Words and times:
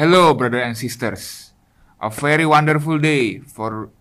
Hello, 0.00 0.32
brothers 0.32 0.64
and 0.64 0.72
sisters. 0.80 1.52
A 2.00 2.08
very 2.08 2.48
wonderful 2.48 2.96
day 2.96 3.44
for 3.44 3.92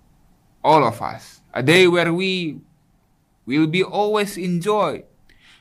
all 0.64 0.88
of 0.88 1.04
us. 1.04 1.44
A 1.52 1.60
day 1.60 1.92
where 1.92 2.16
we 2.16 2.56
will 3.44 3.68
be 3.68 3.84
always 3.84 4.40
enjoy 4.40 5.04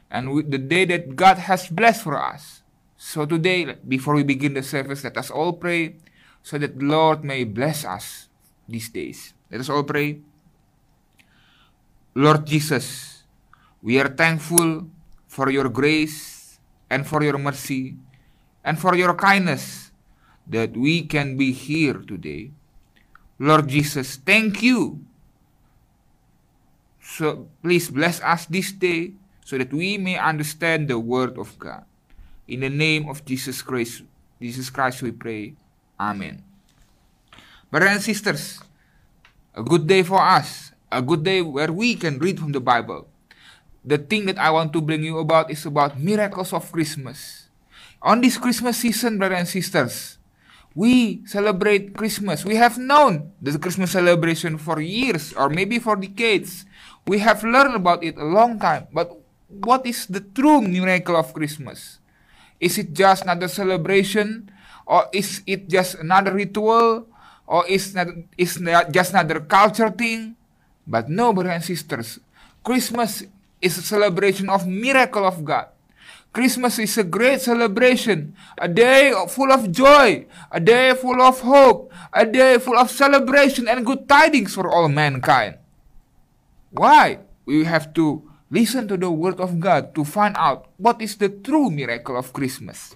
and 0.06 0.30
with 0.30 0.54
the 0.54 0.62
day 0.62 0.86
that 0.94 1.18
God 1.18 1.42
has 1.42 1.66
blessed 1.66 2.06
for 2.06 2.14
us. 2.14 2.62
So 2.94 3.26
today, 3.26 3.82
before 3.82 4.14
we 4.14 4.22
begin 4.22 4.54
the 4.54 4.62
service, 4.62 5.02
let 5.02 5.18
us 5.18 5.26
all 5.26 5.58
pray 5.58 5.98
so 6.46 6.54
that 6.54 6.78
the 6.78 6.86
Lord 6.86 7.26
may 7.26 7.42
bless 7.42 7.82
us 7.82 8.30
these 8.70 8.94
days. 8.94 9.34
Let 9.50 9.58
us 9.58 9.68
all 9.68 9.82
pray. 9.82 10.22
Lord 12.14 12.46
Jesus, 12.46 13.24
we 13.82 13.98
are 13.98 14.14
thankful 14.14 14.86
for 15.26 15.50
your 15.50 15.68
grace 15.68 16.60
and 16.88 17.02
for 17.02 17.24
your 17.26 17.42
mercy 17.42 17.98
and 18.62 18.78
for 18.78 18.94
your 18.94 19.18
kindness 19.18 19.87
that 20.48 20.76
we 20.76 21.04
can 21.04 21.36
be 21.36 21.52
here 21.52 22.00
today. 22.00 22.50
Lord 23.38 23.68
Jesus, 23.68 24.16
thank 24.16 24.62
you. 24.64 25.04
So 27.00 27.48
please 27.62 27.88
bless 27.88 28.20
us 28.20 28.46
this 28.46 28.72
day 28.72 29.12
so 29.44 29.56
that 29.56 29.72
we 29.72 29.96
may 29.96 30.18
understand 30.18 30.88
the 30.88 30.98
word 30.98 31.38
of 31.38 31.56
God. 31.58 31.84
In 32.48 32.60
the 32.60 32.72
name 32.72 33.08
of 33.08 33.24
Jesus 33.24 33.62
Christ, 33.62 34.02
Jesus 34.40 34.68
Christ 34.68 35.00
we 35.00 35.12
pray. 35.12 35.54
Amen. 36.00 36.42
Brothers 37.70 38.00
and 38.00 38.02
sisters, 38.02 38.60
a 39.54 39.62
good 39.62 39.86
day 39.86 40.02
for 40.02 40.20
us, 40.20 40.72
a 40.92 41.00
good 41.00 41.24
day 41.24 41.40
where 41.40 41.72
we 41.72 41.94
can 41.94 42.18
read 42.18 42.40
from 42.40 42.52
the 42.52 42.60
Bible. 42.60 43.08
The 43.84 43.98
thing 43.98 44.26
that 44.26 44.38
I 44.38 44.50
want 44.50 44.72
to 44.72 44.80
bring 44.80 45.04
you 45.04 45.18
about 45.18 45.50
is 45.50 45.64
about 45.64 45.98
miracles 45.98 46.52
of 46.52 46.70
Christmas. 46.72 47.48
On 48.00 48.20
this 48.20 48.36
Christmas 48.36 48.78
season, 48.78 49.18
brothers 49.18 49.38
and 49.38 49.48
sisters, 49.48 50.17
we 50.74 51.24
celebrate 51.26 51.94
Christmas. 51.96 52.44
We 52.44 52.56
have 52.56 52.78
known 52.78 53.32
the 53.40 53.58
Christmas 53.58 53.92
celebration 53.92 54.58
for 54.58 54.80
years 54.80 55.32
or 55.32 55.48
maybe 55.48 55.78
for 55.78 55.96
decades. 55.96 56.64
We 57.06 57.18
have 57.20 57.42
learned 57.42 57.76
about 57.76 58.04
it 58.04 58.16
a 58.16 58.24
long 58.24 58.58
time. 58.58 58.88
But 58.92 59.16
what 59.48 59.86
is 59.86 60.06
the 60.06 60.20
true 60.20 60.60
miracle 60.60 61.16
of 61.16 61.32
Christmas? 61.32 61.98
Is 62.60 62.78
it 62.78 62.92
just 62.92 63.24
another 63.24 63.48
celebration? 63.48 64.50
Or 64.86 65.08
is 65.12 65.42
it 65.46 65.68
just 65.68 65.96
another 65.96 66.32
ritual? 66.32 67.08
Or 67.46 67.64
is 67.66 67.94
not 67.94 68.08
just 68.92 69.12
another 69.12 69.40
culture 69.40 69.90
thing? 69.90 70.36
But 70.86 71.08
no, 71.08 71.32
brothers 71.32 71.52
and 71.52 71.64
sisters, 71.64 72.20
Christmas 72.64 73.24
is 73.60 73.76
a 73.78 73.82
celebration 73.82 74.48
of 74.48 74.66
miracle 74.66 75.24
of 75.24 75.44
God. 75.44 75.68
Christmas 76.32 76.78
is 76.78 76.96
a 76.98 77.04
great 77.04 77.40
celebration, 77.40 78.36
a 78.60 78.68
day 78.68 79.12
full 79.28 79.50
of 79.50 79.72
joy, 79.72 80.26
a 80.52 80.60
day 80.60 80.94
full 80.94 81.20
of 81.20 81.40
hope, 81.40 81.92
a 82.12 82.24
day 82.26 82.58
full 82.58 82.76
of 82.76 82.90
celebration 82.90 83.66
and 83.66 83.84
good 83.84 84.08
tidings 84.08 84.54
for 84.54 84.68
all 84.68 84.88
mankind. 84.88 85.56
Why? 86.70 87.24
We 87.48 87.64
have 87.64 87.94
to 87.94 88.22
listen 88.52 88.86
to 88.88 88.96
the 88.96 89.10
word 89.10 89.40
of 89.40 89.58
God 89.58 89.94
to 89.96 90.04
find 90.04 90.36
out 90.36 90.68
what 90.76 91.00
is 91.00 91.16
the 91.16 91.32
true 91.32 91.70
miracle 91.70 92.16
of 92.16 92.32
Christmas. 92.32 92.94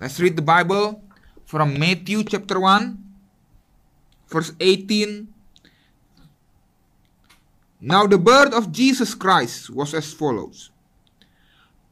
Let's 0.00 0.18
read 0.18 0.34
the 0.34 0.42
Bible 0.42 1.00
from 1.46 1.78
Matthew 1.78 2.24
chapter 2.26 2.58
1, 2.58 2.98
verse 4.26 4.52
18. 4.58 5.30
Now 7.80 8.10
the 8.10 8.18
birth 8.18 8.52
of 8.52 8.72
Jesus 8.74 9.14
Christ 9.14 9.70
was 9.70 9.94
as 9.94 10.12
follows. 10.12 10.73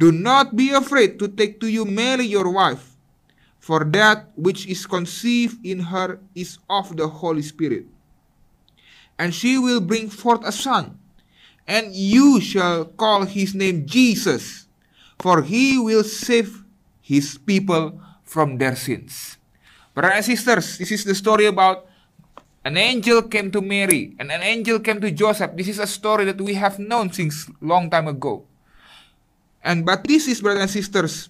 do 0.00 0.08
not 0.08 0.56
be 0.56 0.72
afraid 0.72 1.20
to 1.20 1.28
take 1.28 1.60
to 1.60 1.68
you 1.68 1.84
Mary 1.84 2.24
your 2.24 2.48
wife, 2.48 2.96
for 3.60 3.84
that 3.92 4.32
which 4.32 4.64
is 4.64 4.88
conceived 4.88 5.60
in 5.60 5.92
her 5.92 6.16
is 6.32 6.56
of 6.72 6.96
the 6.96 7.04
Holy 7.04 7.44
Spirit. 7.44 7.84
And 9.20 9.36
she 9.36 9.60
will 9.60 9.84
bring 9.84 10.08
forth 10.08 10.40
a 10.48 10.56
son, 10.56 10.96
and 11.68 11.92
you 11.92 12.40
shall 12.40 12.88
call 12.88 13.28
his 13.28 13.52
name 13.52 13.84
Jesus, 13.84 14.64
for 15.20 15.44
he 15.44 15.76
will 15.76 16.02
save 16.02 16.64
his 17.04 17.36
people 17.36 18.00
from 18.24 18.56
their 18.56 18.80
sins. 18.80 19.36
Brothers 19.92 20.16
and 20.16 20.24
sisters, 20.24 20.78
this 20.80 20.96
is 20.96 21.04
the 21.04 21.14
story 21.14 21.44
about 21.44 21.84
an 22.64 22.80
angel 22.80 23.28
came 23.28 23.52
to 23.52 23.60
Mary 23.60 24.16
and 24.16 24.32
an 24.32 24.40
angel 24.40 24.80
came 24.80 25.00
to 25.00 25.10
Joseph. 25.10 25.52
This 25.56 25.68
is 25.68 25.78
a 25.78 25.86
story 25.86 26.24
that 26.24 26.40
we 26.40 26.54
have 26.54 26.78
known 26.78 27.12
since 27.12 27.50
long 27.60 27.90
time 27.90 28.08
ago. 28.08 28.48
And 29.62 29.84
but 29.84 30.04
this 30.04 30.28
is, 30.28 30.40
brothers 30.40 30.62
and 30.62 30.70
sisters, 30.70 31.28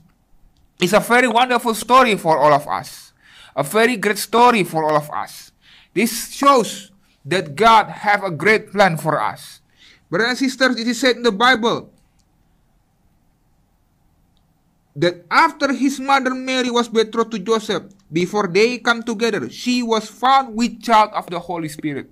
is 0.81 0.93
a 0.93 1.01
very 1.01 1.29
wonderful 1.29 1.75
story 1.75 2.17
for 2.17 2.39
all 2.39 2.53
of 2.53 2.67
us. 2.69 3.13
A 3.57 3.63
very 3.63 3.97
great 3.97 4.19
story 4.19 4.65
for 4.65 4.85
all 4.85 4.97
of 4.97 5.11
us. 5.11 5.53
This 5.93 6.31
shows 6.33 6.93
that 7.25 7.57
God 7.57 7.91
have 8.07 8.23
a 8.23 8.31
great 8.31 8.71
plan 8.73 8.97
for 8.97 9.21
us. 9.21 9.61
Brothers 10.09 10.29
and 10.29 10.39
sisters, 10.39 10.81
it 10.81 10.87
is 10.87 11.01
said 11.01 11.17
in 11.17 11.23
the 11.23 11.33
Bible 11.33 11.93
that 14.97 15.27
after 15.31 15.73
his 15.73 16.01
mother 16.01 16.35
Mary 16.35 16.71
was 16.71 16.89
betrothed 16.89 17.33
to 17.33 17.39
Joseph, 17.39 17.85
before 18.13 18.49
they 18.49 18.79
come 18.79 19.03
together, 19.03 19.51
she 19.51 19.83
was 19.83 20.09
found 20.09 20.55
with 20.55 20.83
child 20.83 21.11
of 21.15 21.27
the 21.31 21.39
Holy 21.39 21.69
Spirit. 21.69 22.11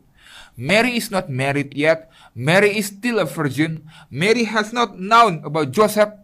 Mary 0.57 0.97
is 0.97 1.11
not 1.11 1.31
married 1.31 1.75
yet. 1.75 2.11
Mary 2.39 2.79
is 2.79 2.95
still 2.95 3.19
a 3.19 3.27
virgin. 3.27 3.83
Mary 4.15 4.47
has 4.47 4.71
not 4.71 4.95
known 4.95 5.43
about 5.43 5.75
Joseph, 5.75 6.15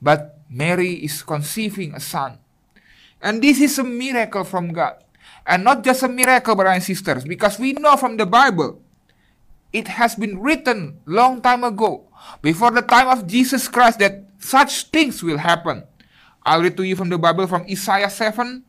but 0.00 0.40
Mary 0.48 1.04
is 1.04 1.20
conceiving 1.20 1.92
a 1.92 2.00
son. 2.00 2.40
And 3.20 3.44
this 3.44 3.60
is 3.60 3.76
a 3.76 3.84
miracle 3.84 4.42
from 4.42 4.72
God. 4.72 5.04
And 5.44 5.68
not 5.68 5.84
just 5.84 6.02
a 6.02 6.08
miracle, 6.08 6.56
brothers 6.56 6.80
and 6.80 6.82
sisters, 6.82 7.24
because 7.28 7.60
we 7.60 7.76
know 7.76 8.00
from 8.00 8.16
the 8.16 8.24
Bible, 8.24 8.80
it 9.68 9.86
has 10.00 10.16
been 10.16 10.40
written 10.40 10.96
long 11.04 11.44
time 11.44 11.62
ago, 11.62 12.08
before 12.40 12.70
the 12.70 12.80
time 12.80 13.08
of 13.08 13.26
Jesus 13.26 13.68
Christ, 13.68 13.98
that 13.98 14.24
such 14.38 14.88
things 14.88 15.22
will 15.22 15.38
happen. 15.38 15.84
I'll 16.42 16.62
read 16.62 16.76
to 16.78 16.84
you 16.84 16.96
from 16.96 17.10
the 17.10 17.18
Bible 17.18 17.46
from 17.46 17.68
Isaiah 17.68 18.08
7. 18.08 18.64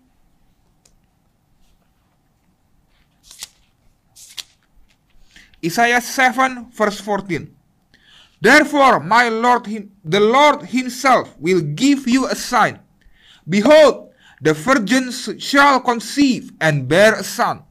Isaiah 5.63 6.01
7 6.01 6.71
verse 6.71 6.99
14. 6.99 7.55
Therefore, 8.41 8.99
my 8.99 9.29
Lord, 9.29 9.63
the 10.03 10.19
Lord 10.19 10.63
himself 10.67 11.33
will 11.39 11.61
give 11.61 12.07
you 12.07 12.27
a 12.27 12.35
sign. 12.35 12.79
Behold, 13.47 14.11
the 14.41 14.53
virgin 14.53 15.11
shall 15.39 15.79
conceive 15.79 16.51
and 16.59 16.87
bear 16.87 17.15
a 17.15 17.23
son, 17.23 17.63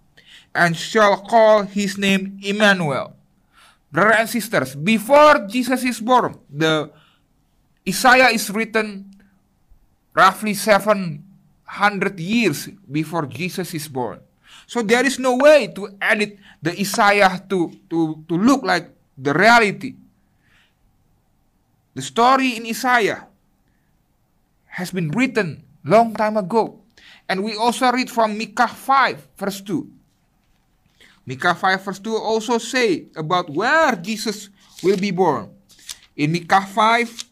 and 0.54 0.74
shall 0.74 1.20
call 1.20 1.64
his 1.64 1.98
name 1.98 2.40
Emmanuel. 2.42 3.12
Brothers 3.92 4.16
and 4.18 4.28
sisters, 4.30 4.74
before 4.74 5.44
Jesus 5.46 5.84
is 5.84 6.00
born, 6.00 6.40
the 6.48 6.90
Isaiah 7.86 8.32
is 8.32 8.48
written 8.48 9.12
roughly 10.14 10.54
700 10.54 11.20
years 12.18 12.68
before 12.90 13.26
Jesus 13.26 13.74
is 13.74 13.88
born. 13.88 14.20
So 14.72 14.80
there 14.80 15.04
is 15.04 15.20
no 15.20 15.36
way 15.36 15.68
to 15.76 16.00
edit 16.00 16.40
the 16.64 16.72
Isaiah 16.72 17.44
to, 17.52 17.76
to, 17.92 18.24
to 18.24 18.34
look 18.40 18.64
like 18.64 18.88
the 19.20 19.36
reality. 19.36 20.00
The 21.92 22.00
story 22.00 22.56
in 22.56 22.64
Isaiah 22.64 23.28
has 24.72 24.88
been 24.88 25.12
written 25.12 25.60
long 25.84 26.16
time 26.16 26.40
ago. 26.40 26.80
And 27.28 27.44
we 27.44 27.52
also 27.52 27.92
read 27.92 28.08
from 28.08 28.40
Micah 28.40 28.64
5 28.64 29.36
verse 29.36 29.60
2. 29.60 29.84
Micah 31.28 31.52
5 31.52 31.84
verse 31.84 32.00
2 32.00 32.16
also 32.16 32.56
say 32.56 33.12
about 33.12 33.52
where 33.52 33.92
Jesus 34.00 34.48
will 34.80 34.96
be 34.96 35.12
born. 35.12 35.52
In 36.16 36.32
Micah 36.32 36.64
5, 36.64 37.24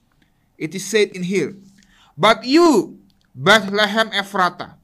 it 0.60 0.74
is 0.74 0.84
said 0.84 1.16
in 1.16 1.22
here, 1.24 1.56
But 2.18 2.44
you, 2.44 3.00
Bethlehem 3.32 4.12
Ephratah, 4.12 4.76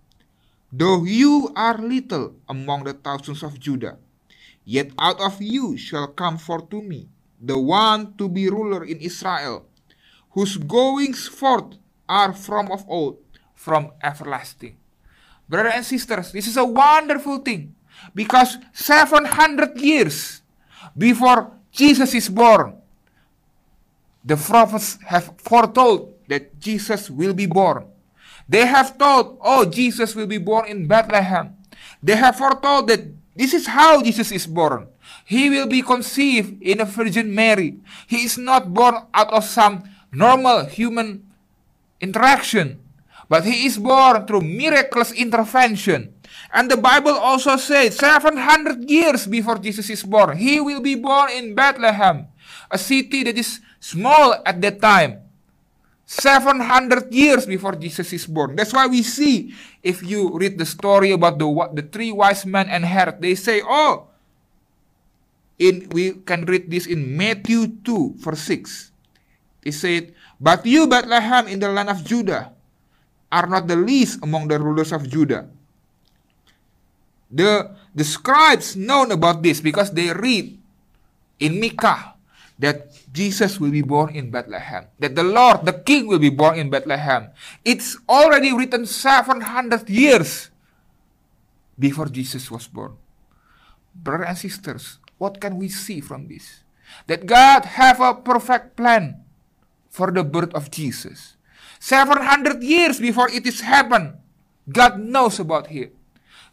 though 0.76 1.04
you 1.04 1.48
are 1.56 1.80
little 1.80 2.36
among 2.48 2.84
the 2.84 2.92
thousands 2.92 3.42
of 3.42 3.58
Judah, 3.58 3.96
yet 4.64 4.92
out 5.00 5.20
of 5.20 5.40
you 5.40 5.76
shall 5.80 6.08
come 6.12 6.36
forth 6.36 6.68
to 6.68 6.82
me 6.82 7.08
the 7.40 7.58
one 7.58 8.12
to 8.16 8.28
be 8.28 8.48
ruler 8.48 8.84
in 8.84 9.00
Israel, 9.00 9.64
whose 10.36 10.56
goings 10.56 11.28
forth 11.28 11.80
are 12.08 12.32
from 12.32 12.70
of 12.70 12.84
old, 12.88 13.16
from 13.54 13.92
everlasting. 14.02 14.76
Brothers 15.48 15.72
and 15.76 15.84
sisters, 15.84 16.32
this 16.32 16.46
is 16.46 16.56
a 16.56 16.64
wonderful 16.64 17.38
thing 17.38 17.74
because 18.14 18.58
700 18.72 19.80
years 19.80 20.42
before 20.96 21.52
Jesus 21.72 22.12
is 22.14 22.28
born, 22.28 22.76
the 24.24 24.36
prophets 24.36 24.98
have 25.06 25.32
foretold 25.38 26.12
that 26.28 26.58
Jesus 26.58 27.08
will 27.08 27.32
be 27.32 27.46
born. 27.46 27.86
They 28.48 28.66
have 28.66 28.98
told, 28.98 29.38
oh, 29.42 29.66
Jesus 29.66 30.14
will 30.14 30.26
be 30.26 30.38
born 30.38 30.66
in 30.66 30.86
Bethlehem. 30.86 31.56
They 32.02 32.16
have 32.16 32.38
foretold 32.38 32.88
that 32.88 33.02
this 33.34 33.52
is 33.52 33.66
how 33.66 34.02
Jesus 34.02 34.32
is 34.32 34.46
born. 34.46 34.88
He 35.26 35.50
will 35.50 35.66
be 35.66 35.82
conceived 35.82 36.62
in 36.62 36.80
a 36.80 36.86
Virgin 36.86 37.34
Mary. 37.34 37.76
He 38.06 38.24
is 38.24 38.38
not 38.38 38.72
born 38.72 38.96
out 39.12 39.32
of 39.32 39.44
some 39.44 39.84
normal 40.12 40.64
human 40.64 41.26
interaction, 42.00 42.80
but 43.28 43.44
he 43.44 43.66
is 43.66 43.76
born 43.76 44.24
through 44.24 44.46
miraculous 44.46 45.12
intervention. 45.12 46.14
And 46.54 46.70
the 46.70 46.78
Bible 46.78 47.12
also 47.12 47.56
says 47.56 47.98
700 47.98 48.88
years 48.88 49.26
before 49.26 49.58
Jesus 49.58 49.90
is 49.90 50.02
born, 50.02 50.38
he 50.38 50.60
will 50.60 50.80
be 50.80 50.94
born 50.94 51.30
in 51.30 51.54
Bethlehem, 51.54 52.28
a 52.70 52.78
city 52.78 53.24
that 53.24 53.36
is 53.36 53.60
small 53.80 54.38
at 54.46 54.62
that 54.62 54.80
time. 54.80 55.25
700 56.06 57.10
years 57.10 57.50
before 57.50 57.74
Jesus 57.74 58.14
is 58.14 58.30
born. 58.30 58.54
That's 58.54 58.72
why 58.72 58.86
we 58.86 59.02
see, 59.02 59.50
if 59.82 60.06
you 60.06 60.30
read 60.38 60.54
the 60.54 60.64
story 60.64 61.10
about 61.10 61.42
the, 61.42 61.50
the 61.74 61.82
three 61.82 62.14
wise 62.14 62.46
men 62.46 62.70
and 62.70 62.86
Herod, 62.86 63.18
they 63.20 63.34
say, 63.34 63.60
oh, 63.66 64.06
in 65.58 65.90
we 65.90 66.22
can 66.22 66.46
read 66.46 66.70
this 66.70 66.86
in 66.86 67.16
Matthew 67.16 67.82
2, 67.82 68.22
verse 68.22 68.46
6. 68.46 68.92
He 69.66 69.72
said, 69.74 70.14
But 70.38 70.64
you, 70.64 70.86
Bethlehem, 70.86 71.48
in 71.48 71.58
the 71.58 71.74
land 71.74 71.90
of 71.90 72.04
Judah, 72.06 72.54
are 73.32 73.50
not 73.50 73.66
the 73.66 73.74
least 73.74 74.22
among 74.22 74.46
the 74.46 74.62
rulers 74.62 74.92
of 74.92 75.10
Judah. 75.10 75.50
The, 77.26 77.74
the 77.90 78.04
scribes 78.04 78.76
known 78.76 79.10
about 79.10 79.42
this 79.42 79.60
because 79.60 79.90
they 79.90 80.12
read 80.12 80.54
in 81.40 81.58
Micah 81.58 82.15
that 82.58 82.88
Jesus 83.12 83.60
will 83.60 83.70
be 83.70 83.82
born 83.82 84.14
in 84.16 84.30
Bethlehem, 84.30 84.88
that 84.98 85.14
the 85.14 85.24
Lord, 85.24 85.64
the 85.64 85.76
King, 85.76 86.06
will 86.06 86.18
be 86.18 86.32
born 86.32 86.58
in 86.58 86.70
Bethlehem. 86.70 87.28
It's 87.64 87.96
already 88.08 88.52
written 88.52 88.86
700 88.86 89.88
years 89.88 90.50
before 91.78 92.08
Jesus 92.08 92.50
was 92.50 92.66
born. 92.66 92.96
Brothers 93.94 94.28
and 94.28 94.38
sisters, 94.38 94.98
what 95.18 95.40
can 95.40 95.58
we 95.58 95.68
see 95.68 96.00
from 96.00 96.28
this? 96.28 96.64
That 97.06 97.26
God 97.26 97.64
have 97.76 98.00
a 98.00 98.14
perfect 98.14 98.76
plan 98.76 99.24
for 99.90 100.10
the 100.10 100.24
birth 100.24 100.52
of 100.54 100.70
Jesus. 100.70 101.36
700 101.80 102.62
years 102.62 103.00
before 103.00 103.28
it 103.28 103.46
is 103.46 103.60
happened, 103.60 104.16
God 104.68 104.98
knows 104.98 105.38
about 105.38 105.70
it. 105.70 105.94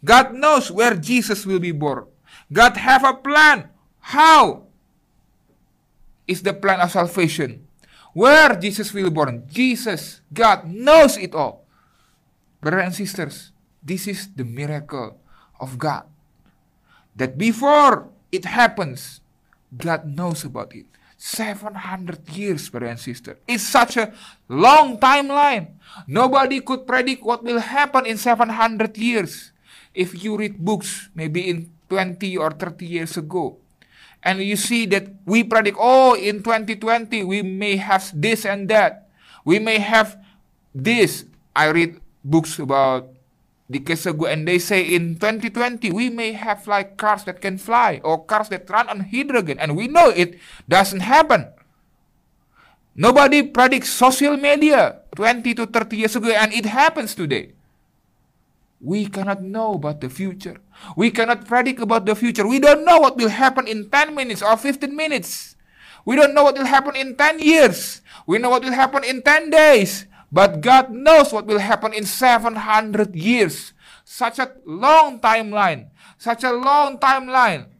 God 0.03 0.35
knows 0.35 0.69
where 0.69 0.95
Jesus 0.95 1.45
will 1.45 1.59
be 1.59 1.71
born. 1.71 2.07
God 2.51 2.75
have 2.75 3.03
a 3.03 3.15
plan 3.15 3.71
how 3.99 4.67
is 6.27 6.41
the 6.41 6.53
plan 6.53 6.79
of 6.79 6.91
salvation. 6.91 7.67
Where 8.13 8.55
Jesus 8.55 8.93
will 8.93 9.09
born. 9.09 9.43
Jesus, 9.49 10.21
God 10.31 10.69
knows 10.69 11.17
it 11.17 11.33
all. 11.33 11.65
Brothers 12.61 12.85
and 12.85 12.95
sisters, 12.95 13.51
this 13.81 14.07
is 14.07 14.29
the 14.31 14.45
miracle 14.45 15.19
of 15.59 15.77
God. 15.77 16.05
That 17.15 17.37
before 17.37 18.09
it 18.31 18.45
happens, 18.45 19.21
God 19.75 20.05
knows 20.05 20.45
about 20.45 20.73
it. 20.73 20.85
700 21.17 22.27
years, 22.35 22.67
brothers 22.67 22.89
and 22.89 22.99
sisters. 22.99 23.37
It's 23.47 23.63
such 23.63 23.95
a 23.95 24.11
long 24.51 24.99
timeline. 24.99 25.79
Nobody 26.05 26.59
could 26.59 26.85
predict 26.85 27.23
what 27.23 27.43
will 27.43 27.63
happen 27.63 28.05
in 28.05 28.17
700 28.17 28.97
years. 28.97 29.55
If 29.95 30.11
you 30.19 30.35
read 30.35 30.59
books, 30.59 31.09
maybe 31.15 31.47
in 31.49 31.71
20 31.87 32.37
or 32.37 32.51
30 32.51 32.85
years 32.85 33.15
ago, 33.15 33.62
and 34.23 34.41
you 34.41 34.55
see 34.55 34.85
that 34.87 35.07
we 35.25 35.43
predict, 35.43 35.77
oh, 35.79 36.15
in 36.15 36.43
2020 36.43 37.23
we 37.23 37.43
may 37.43 37.75
have 37.75 38.09
this 38.15 38.45
and 38.45 38.67
that. 38.69 39.09
We 39.45 39.59
may 39.59 39.79
have 39.79 40.17
this. 40.73 41.25
I 41.55 41.67
read 41.69 41.99
books 42.23 42.57
about 42.57 43.11
decades 43.69 44.05
ago, 44.05 44.25
and 44.25 44.47
they 44.47 44.59
say 44.59 44.81
in 44.81 45.19
2020 45.19 45.91
we 45.91 46.09
may 46.09 46.31
have 46.33 46.67
like 46.67 46.97
cars 46.97 47.23
that 47.25 47.41
can 47.41 47.57
fly 47.57 47.99
or 48.03 48.23
cars 48.23 48.49
that 48.49 48.69
run 48.69 48.89
on 48.89 49.11
hydrogen, 49.11 49.59
and 49.59 49.75
we 49.75 49.87
know 49.87 50.09
it 50.09 50.39
doesn't 50.67 51.01
happen. 51.01 51.51
Nobody 52.95 53.41
predicts 53.43 53.89
social 53.89 54.37
media 54.37 55.01
20 55.15 55.53
to 55.55 55.65
30 55.65 55.97
years 55.97 56.15
ago, 56.15 56.29
and 56.29 56.53
it 56.53 56.65
happens 56.65 57.15
today. 57.15 57.53
We 58.83 59.07
cannot 59.07 59.39
know 59.39 59.79
about 59.79 60.03
the 60.03 60.11
future. 60.11 60.59
We 60.99 61.07
cannot 61.07 61.47
predict 61.47 61.79
about 61.79 62.03
the 62.03 62.19
future. 62.19 62.43
We 62.43 62.59
don't 62.59 62.83
know 62.83 62.99
what 62.99 63.15
will 63.15 63.31
happen 63.31 63.63
in 63.63 63.87
10 63.87 64.11
minutes 64.11 64.43
or 64.43 64.59
15 64.59 64.91
minutes. 64.91 65.55
We 66.03 66.19
don't 66.19 66.35
know 66.35 66.43
what 66.43 66.59
will 66.59 66.67
happen 66.67 66.99
in 66.99 67.15
10 67.15 67.39
years. 67.39 68.03
We 68.27 68.43
know 68.43 68.51
what 68.51 68.67
will 68.67 68.75
happen 68.75 69.07
in 69.07 69.23
10 69.23 69.55
days. 69.55 70.03
But 70.27 70.59
God 70.59 70.91
knows 70.91 71.31
what 71.31 71.47
will 71.47 71.63
happen 71.63 71.95
in 71.95 72.03
700 72.03 73.15
years. 73.15 73.71
Such 74.03 74.43
a 74.43 74.51
long 74.67 75.23
timeline. 75.23 75.95
Such 76.19 76.43
a 76.43 76.51
long 76.51 76.99
timeline. 76.99 77.71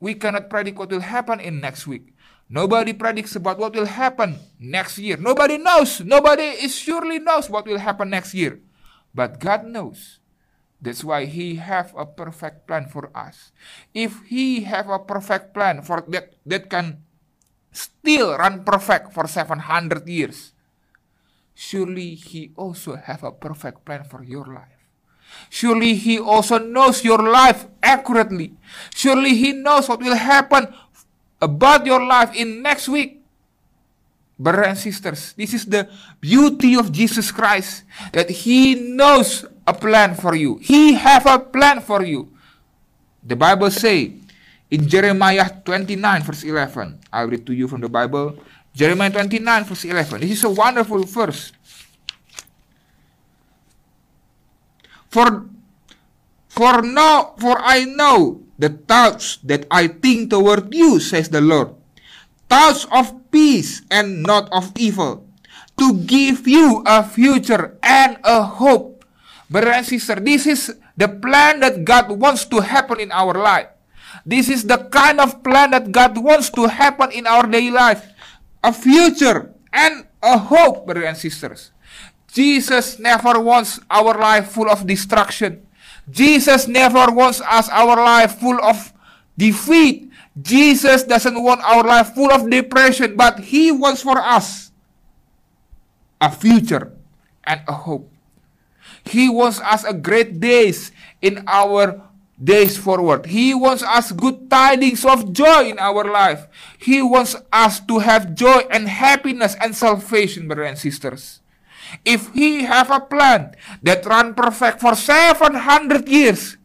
We 0.00 0.16
cannot 0.16 0.48
predict 0.48 0.78
what 0.78 0.88
will 0.88 1.04
happen 1.04 1.36
in 1.40 1.60
next 1.60 1.84
week. 1.84 2.16
Nobody 2.48 2.94
predicts 2.94 3.36
about 3.36 3.58
what 3.58 3.76
will 3.76 3.84
happen 3.90 4.40
next 4.56 4.96
year. 4.96 5.18
Nobody 5.20 5.58
knows. 5.58 6.00
Nobody 6.00 6.64
is 6.64 6.72
surely 6.72 7.18
knows 7.18 7.50
what 7.50 7.66
will 7.66 7.78
happen 7.78 8.08
next 8.08 8.32
year. 8.32 8.64
But 9.12 9.36
God 9.38 9.66
knows. 9.66 10.19
That's 10.80 11.04
why 11.04 11.28
he 11.28 11.60
have 11.60 11.92
a 11.92 12.08
perfect 12.08 12.66
plan 12.66 12.88
for 12.88 13.12
us. 13.12 13.52
If 13.92 14.24
he 14.24 14.64
have 14.64 14.88
a 14.88 14.98
perfect 14.98 15.52
plan 15.52 15.84
for 15.84 16.00
that 16.08 16.32
that 16.48 16.72
can 16.72 17.04
still 17.70 18.32
run 18.32 18.64
perfect 18.64 19.12
for 19.12 19.28
700 19.28 20.08
years, 20.08 20.56
surely 21.52 22.16
he 22.16 22.56
also 22.56 22.96
have 22.96 23.22
a 23.22 23.32
perfect 23.32 23.84
plan 23.84 24.08
for 24.08 24.24
your 24.24 24.48
life. 24.48 24.80
Surely 25.48 25.94
he 25.94 26.18
also 26.18 26.58
knows 26.58 27.04
your 27.04 27.22
life 27.22 27.68
accurately. 27.82 28.56
Surely 28.94 29.36
he 29.36 29.52
knows 29.52 29.88
what 29.88 30.00
will 30.00 30.16
happen 30.16 30.72
about 31.40 31.86
your 31.86 32.02
life 32.02 32.34
in 32.34 32.62
next 32.62 32.88
week. 32.88 33.22
Brothers 34.40 34.66
and 34.72 34.78
sisters, 34.78 35.34
this 35.36 35.52
is 35.52 35.68
the 35.68 35.84
beauty 36.18 36.74
of 36.74 36.90
Jesus 36.90 37.30
Christ 37.30 37.84
that 38.16 38.30
he 38.30 38.74
knows 38.74 39.44
a 39.70 39.74
plan 39.74 40.18
for 40.18 40.34
you. 40.34 40.58
He 40.58 40.98
have 40.98 41.30
a 41.30 41.38
plan 41.38 41.78
for 41.78 42.02
you. 42.02 42.34
The 43.22 43.38
Bible 43.38 43.70
say 43.70 44.18
in 44.66 44.90
Jeremiah 44.90 45.46
29 45.46 45.94
verse 46.26 46.42
11. 46.42 47.06
I'll 47.14 47.30
read 47.30 47.46
to 47.46 47.54
you 47.54 47.70
from 47.70 47.80
the 47.80 47.88
Bible. 47.88 48.34
Jeremiah 48.74 49.14
29 49.14 49.64
verse 49.70 49.84
11. 49.86 50.26
This 50.26 50.42
is 50.42 50.44
a 50.44 50.50
wonderful 50.50 51.06
verse. 51.06 51.54
For 55.10 55.46
for 56.50 56.82
now 56.82 57.34
for 57.38 57.58
I 57.58 57.86
know 57.86 58.42
the 58.60 58.68
thoughts 58.68 59.38
that 59.48 59.64
I 59.70 59.88
think 59.88 60.30
toward 60.30 60.74
you, 60.74 61.00
says 61.00 61.30
the 61.30 61.40
Lord. 61.40 61.72
Thoughts 62.50 62.84
of 62.92 63.30
peace 63.30 63.82
and 63.90 64.22
not 64.22 64.52
of 64.52 64.74
evil, 64.76 65.24
to 65.78 65.96
give 66.04 66.46
you 66.46 66.84
a 66.84 67.02
future 67.02 67.78
and 67.82 68.18
a 68.22 68.42
hope. 68.42 68.89
Brother 69.50 69.74
and 69.74 69.84
sister, 69.84 70.14
this 70.14 70.46
is 70.46 70.78
the 70.96 71.10
plan 71.10 71.58
that 71.60 71.84
God 71.84 72.14
wants 72.14 72.46
to 72.46 72.62
happen 72.62 73.00
in 73.02 73.10
our 73.10 73.34
life. 73.34 73.66
This 74.24 74.48
is 74.48 74.62
the 74.62 74.78
kind 74.78 75.18
of 75.18 75.42
plan 75.42 75.74
that 75.74 75.90
God 75.90 76.14
wants 76.18 76.50
to 76.54 76.70
happen 76.70 77.10
in 77.10 77.26
our 77.26 77.50
daily 77.50 77.74
life. 77.74 78.06
A 78.62 78.72
future 78.72 79.50
and 79.72 80.06
a 80.22 80.38
hope, 80.38 80.86
brothers 80.86 81.04
and 81.04 81.16
sisters. 81.16 81.74
Jesus 82.30 82.98
never 83.02 83.40
wants 83.40 83.80
our 83.90 84.14
life 84.14 84.54
full 84.54 84.70
of 84.70 84.86
destruction. 84.86 85.66
Jesus 86.08 86.68
never 86.70 87.10
wants 87.10 87.42
us 87.42 87.68
our 87.70 87.98
life 87.98 88.38
full 88.38 88.62
of 88.62 88.92
defeat. 89.36 90.10
Jesus 90.40 91.02
doesn't 91.02 91.42
want 91.42 91.60
our 91.66 91.82
life 91.82 92.14
full 92.14 92.30
of 92.30 92.48
depression, 92.48 93.16
but 93.16 93.50
He 93.50 93.72
wants 93.72 94.02
for 94.02 94.18
us 94.18 94.70
a 96.20 96.30
future 96.30 96.94
and 97.42 97.62
a 97.66 97.72
hope. 97.72 98.10
He 99.10 99.28
wants 99.28 99.58
us 99.58 99.82
a 99.82 99.92
great 99.92 100.38
days 100.38 100.94
in 101.18 101.42
our 101.50 101.98
days 102.38 102.78
forward. 102.78 103.26
He 103.26 103.52
wants 103.52 103.82
us 103.82 104.14
good 104.14 104.48
tidings 104.48 105.04
of 105.04 105.34
joy 105.34 105.68
in 105.74 105.78
our 105.82 106.06
life. 106.06 106.46
He 106.78 107.02
wants 107.02 107.34
us 107.52 107.82
to 107.90 107.98
have 107.98 108.38
joy 108.38 108.64
and 108.70 108.88
happiness 108.88 109.58
and 109.60 109.74
salvation, 109.74 110.46
brothers 110.46 110.68
and 110.70 110.78
sisters. 110.78 111.42
If 112.06 112.30
he 112.32 112.64
have 112.64 112.88
a 112.88 113.02
plan 113.02 113.58
that 113.82 114.06
run 114.06 114.32
perfect 114.32 114.78
for 114.80 114.94
700 114.94 116.06
years, 116.08 116.56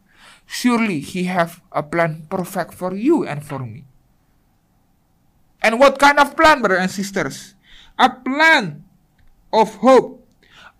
surely 0.46 1.02
he 1.02 1.24
have 1.26 1.60
a 1.74 1.82
plan 1.82 2.30
perfect 2.30 2.72
for 2.72 2.94
you 2.94 3.26
and 3.26 3.42
for 3.44 3.58
me. 3.58 3.84
And 5.60 5.82
what 5.82 5.98
kind 5.98 6.22
of 6.22 6.38
plan, 6.38 6.62
brothers 6.62 6.78
and 6.78 6.90
sisters? 6.94 7.58
A 7.98 8.08
plan 8.08 8.86
of 9.52 9.82
hope, 9.82 10.22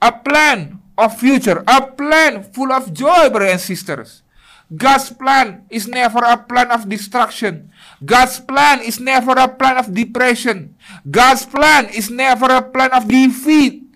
a 0.00 0.12
plan 0.14 0.78
of 0.98 1.18
future, 1.18 1.62
a 1.66 1.86
plan 1.86 2.42
full 2.42 2.72
of 2.72 2.92
joy, 2.92 3.28
brothers 3.30 3.52
and 3.52 3.60
sisters. 3.60 4.22
God's 4.66 5.14
plan 5.14 5.62
is 5.70 5.86
never 5.86 6.18
a 6.26 6.34
plan 6.36 6.74
of 6.74 6.88
destruction. 6.88 7.70
God's 8.04 8.40
plan 8.40 8.82
is 8.82 8.98
never 8.98 9.30
a 9.38 9.46
plan 9.46 9.78
of 9.78 9.94
depression. 9.94 10.74
God's 11.08 11.46
plan 11.46 11.86
is 11.94 12.10
never 12.10 12.50
a 12.50 12.62
plan 12.62 12.90
of 12.90 13.06
defeat. 13.06 13.86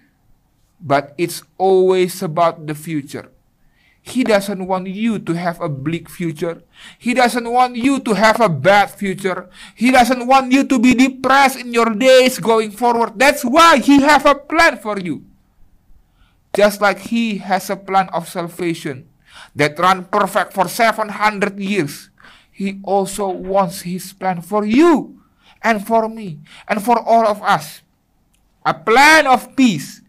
But 0.79 1.13
it's 1.19 1.43
always 1.59 2.23
about 2.23 2.67
the 2.71 2.75
future. 2.79 3.35
He 4.01 4.25
doesn't 4.25 4.65
want 4.67 4.87
you 4.89 5.19
to 5.19 5.33
have 5.35 5.61
a 5.61 5.69
bleak 5.69 6.09
future. 6.09 6.63
He 6.99 7.15
doesn't 7.15 7.51
want 7.51 7.77
you 7.77 8.01
to 8.01 8.15
have 8.15 8.41
a 8.41 8.49
bad 8.49 8.91
future. 8.91 9.51
He 9.75 9.91
doesn't 9.91 10.27
want 10.27 10.53
you 10.53 10.65
to 10.65 10.79
be 10.79 10.95
depressed 10.95 11.59
in 11.59 11.75
your 11.75 11.93
days 11.93 12.39
going 12.39 12.71
forward. 12.71 13.19
That's 13.19 13.45
why 13.45 13.79
he 13.79 14.01
have 14.01 14.25
a 14.25 14.35
plan 14.35 14.79
for 14.79 14.99
you. 14.99 15.30
Just 16.53 16.81
like 16.81 16.99
he 16.99 17.39
has 17.39 17.71
a 17.71 17.77
plan 17.77 18.09
of 18.11 18.29
salvation 18.29 19.09
that 19.55 19.79
ran 19.79 20.05
perfect 20.05 20.53
for 20.53 20.69
700 20.69 21.59
years, 21.59 22.11
he 22.51 22.81
also 22.83 23.29
wants 23.29 23.83
his 23.83 24.13
plan 24.13 24.43
for 24.43 24.65
you 24.65 25.23
and 25.63 25.87
for 25.87 26.09
me 26.09 26.41
and 26.69 26.83
for 26.83 26.99
all 26.99 27.27
of 27.27 27.41
us. 27.43 27.83
A 28.67 28.75
plan 28.75 29.27
of 29.27 29.57
peace 29.57 30.03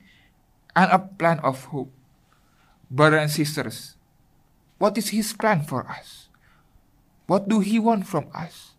and 0.76 0.92
a 0.92 1.00
plan 1.00 1.40
of 1.40 1.66
hope. 1.66 1.92
Brothers 2.90 3.22
and 3.22 3.32
sisters, 3.32 3.96
what 4.78 4.98
is 4.98 5.10
his 5.10 5.32
plan 5.32 5.64
for 5.64 5.88
us? 5.88 6.28
What 7.28 7.48
do 7.48 7.62
he 7.62 7.80
want 7.80 8.08
from 8.08 8.28
us? 8.34 8.72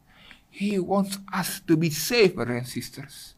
He 0.50 0.78
wants 0.78 1.16
us 1.32 1.60
to 1.66 1.76
be 1.76 1.88
saved, 1.88 2.36
brothers 2.36 2.58
and 2.58 2.68
sisters. 2.68 3.34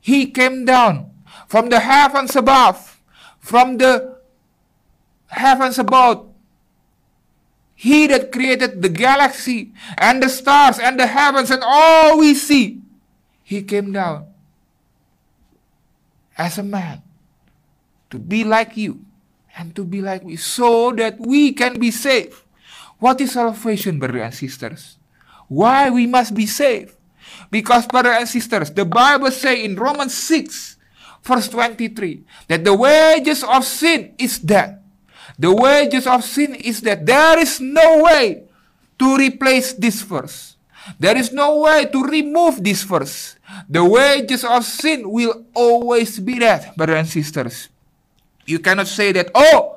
He 0.00 0.30
came 0.30 0.64
down 0.64 1.10
from 1.46 1.68
the 1.68 1.80
heavens 1.80 2.34
above, 2.34 2.97
from 3.48 3.80
the 3.80 4.20
heavens 5.32 5.80
above, 5.80 6.28
he 7.72 8.06
that 8.08 8.28
created 8.30 8.82
the 8.84 8.92
galaxy 8.92 9.72
and 9.96 10.22
the 10.22 10.28
stars 10.28 10.78
and 10.78 11.00
the 11.00 11.06
heavens 11.08 11.50
and 11.50 11.64
all 11.64 12.20
we 12.20 12.34
see, 12.34 12.84
He 13.40 13.64
came 13.64 13.96
down 13.96 14.28
as 16.36 16.60
a 16.60 16.62
man 16.62 17.00
to 18.10 18.18
be 18.20 18.44
like 18.44 18.76
you 18.76 19.00
and 19.56 19.72
to 19.72 19.82
be 19.82 20.04
like 20.04 20.28
me 20.28 20.36
so 20.36 20.92
that 20.92 21.16
we 21.18 21.56
can 21.56 21.80
be 21.80 21.90
saved. 21.90 22.36
What 23.00 23.18
is 23.22 23.32
salvation, 23.32 23.98
brothers 23.98 24.20
and 24.20 24.34
sisters? 24.34 24.98
Why 25.48 25.88
we 25.88 26.04
must 26.04 26.34
be 26.34 26.44
saved? 26.44 26.92
Because, 27.48 27.86
brothers 27.86 28.16
and 28.20 28.28
sisters, 28.28 28.68
the 28.68 28.84
Bible 28.84 29.30
say 29.30 29.64
in 29.64 29.76
Romans 29.76 30.12
6, 30.12 30.76
verse 31.22 31.48
23, 31.48 32.24
that 32.48 32.64
the 32.64 32.74
wages 32.74 33.44
of 33.44 33.64
sin 33.64 34.14
is 34.18 34.38
death. 34.38 34.78
The 35.38 35.54
wages 35.54 36.06
of 36.06 36.24
sin 36.24 36.54
is 36.56 36.80
that 36.82 37.06
there 37.06 37.38
is 37.38 37.60
no 37.60 38.02
way 38.02 38.48
to 38.98 39.16
replace 39.16 39.72
this 39.74 40.02
verse. 40.02 40.56
There 40.98 41.16
is 41.16 41.32
no 41.32 41.60
way 41.60 41.86
to 41.86 42.02
remove 42.02 42.64
this 42.64 42.82
verse. 42.82 43.36
The 43.68 43.84
wages 43.84 44.42
of 44.42 44.64
sin 44.64 45.10
will 45.10 45.44
always 45.54 46.18
be 46.18 46.38
that, 46.40 46.76
brothers 46.76 46.98
and 46.98 47.08
sisters. 47.08 47.68
You 48.46 48.58
cannot 48.58 48.88
say 48.88 49.12
that, 49.12 49.30
oh, 49.34 49.76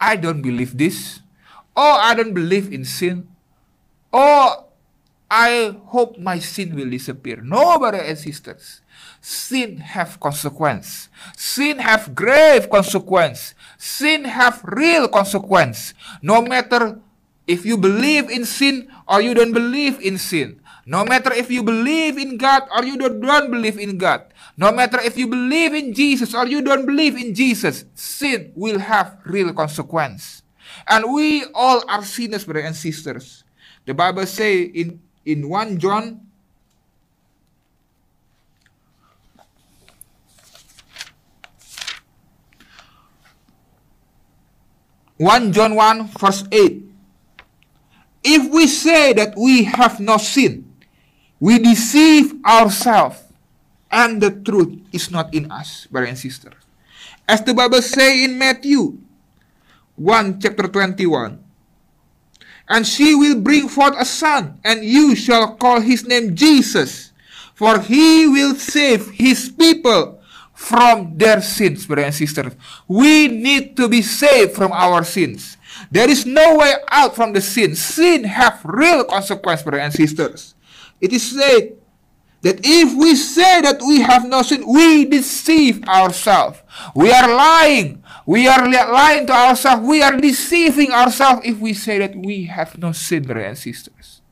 I 0.00 0.16
don't 0.16 0.42
believe 0.42 0.76
this. 0.76 1.20
Oh, 1.76 1.96
I 2.02 2.14
don't 2.14 2.34
believe 2.34 2.72
in 2.72 2.84
sin. 2.84 3.28
Oh, 4.12 4.66
I 5.30 5.78
hope 5.86 6.18
my 6.18 6.40
sin 6.40 6.74
will 6.76 6.90
disappear. 6.90 7.40
No, 7.40 7.78
brothers 7.78 8.04
and 8.04 8.18
sisters. 8.18 8.81
Sin 9.22 9.78
have 9.78 10.18
consequence. 10.18 11.06
Sin 11.38 11.78
have 11.78 12.10
grave 12.10 12.66
consequence. 12.66 13.54
Sin 13.78 14.26
have 14.26 14.58
real 14.66 15.06
consequence. 15.06 15.94
No 16.18 16.42
matter 16.42 16.98
if 17.46 17.62
you 17.62 17.78
believe 17.78 18.30
in 18.34 18.44
sin 18.44 18.90
or 19.06 19.22
you 19.22 19.30
don't 19.30 19.54
believe 19.54 20.02
in 20.02 20.18
sin. 20.18 20.58
No 20.82 21.06
matter 21.06 21.30
if 21.32 21.50
you 21.54 21.62
believe 21.62 22.18
in 22.18 22.34
God 22.34 22.66
or 22.74 22.82
you 22.82 22.98
don't, 22.98 23.22
don't 23.22 23.50
believe 23.50 23.78
in 23.78 23.94
God. 23.94 24.26
No 24.58 24.74
matter 24.74 24.98
if 24.98 25.16
you 25.16 25.30
believe 25.30 25.72
in 25.72 25.94
Jesus 25.94 26.34
or 26.34 26.46
you 26.50 26.60
don't 26.60 26.84
believe 26.84 27.14
in 27.14 27.34
Jesus, 27.34 27.86
sin 27.94 28.50
will 28.56 28.82
have 28.82 29.22
real 29.24 29.54
consequence. 29.54 30.42
And 30.88 31.14
we 31.14 31.46
all 31.54 31.86
are 31.86 32.02
sinners, 32.02 32.42
brothers 32.42 32.66
and 32.66 32.74
sisters. 32.74 33.44
The 33.86 33.94
Bible 33.94 34.26
say 34.26 34.62
in, 34.62 34.98
in 35.24 35.48
1 35.48 35.78
John 35.78 36.26
1 45.22 45.54
John 45.54 45.78
1 45.78 46.18
verse 46.18 46.42
8. 46.50 46.82
If 48.26 48.50
we 48.50 48.66
say 48.66 49.14
that 49.14 49.38
we 49.38 49.62
have 49.70 50.02
no 50.02 50.18
sin, 50.18 50.66
we 51.38 51.62
deceive 51.62 52.34
ourselves 52.42 53.22
and 53.86 54.18
the 54.18 54.34
truth 54.34 54.82
is 54.90 55.14
not 55.14 55.30
in 55.30 55.46
us, 55.46 55.86
brother 55.86 56.10
and 56.10 56.18
sister. 56.18 56.50
As 57.28 57.38
the 57.46 57.54
Bible 57.54 57.82
say 57.82 58.24
in 58.24 58.34
Matthew 58.34 58.98
1 59.94 60.40
chapter 60.42 60.66
21. 60.66 61.38
And 62.66 62.86
she 62.86 63.14
will 63.14 63.38
bring 63.38 63.68
forth 63.68 63.94
a 63.98 64.06
son, 64.06 64.58
and 64.64 64.82
you 64.82 65.14
shall 65.14 65.54
call 65.54 65.82
his 65.82 66.06
name 66.06 66.34
Jesus, 66.34 67.12
for 67.54 67.78
he 67.78 68.26
will 68.26 68.54
save 68.54 69.10
his 69.10 69.50
people 69.50 70.21
from 70.62 71.18
their 71.18 71.42
sins, 71.42 71.86
brothers 71.86 72.04
and 72.04 72.14
sisters. 72.14 72.54
We 72.86 73.26
need 73.26 73.76
to 73.76 73.88
be 73.88 74.00
saved 74.00 74.54
from 74.54 74.70
our 74.70 75.02
sins. 75.02 75.58
There 75.90 76.08
is 76.08 76.24
no 76.24 76.56
way 76.56 76.74
out 76.88 77.16
from 77.16 77.32
the 77.32 77.40
sin. 77.40 77.74
Sin 77.74 78.22
have 78.24 78.62
real 78.64 79.02
consequence, 79.04 79.62
brothers 79.62 79.82
and 79.82 79.92
sisters. 79.92 80.54
It 81.00 81.12
is 81.12 81.34
said 81.34 81.82
that 82.42 82.60
if 82.62 82.94
we 82.94 83.16
say 83.16 83.60
that 83.60 83.82
we 83.82 84.02
have 84.02 84.24
no 84.24 84.42
sin, 84.42 84.62
we 84.66 85.04
deceive 85.04 85.82
ourselves. 85.88 86.62
We 86.94 87.10
are 87.10 87.26
lying. 87.26 88.04
We 88.24 88.46
are 88.46 88.62
lying 88.70 89.26
to 89.26 89.32
ourselves. 89.32 89.82
We 89.82 90.00
are 90.00 90.16
deceiving 90.16 90.92
ourselves 90.92 91.42
if 91.44 91.58
we 91.58 91.74
say 91.74 91.98
that 91.98 92.14
we 92.14 92.44
have 92.44 92.78
no 92.78 92.92
sin, 92.92 93.24
brothers 93.24 93.46
and 93.46 93.58
sisters. 93.58 94.22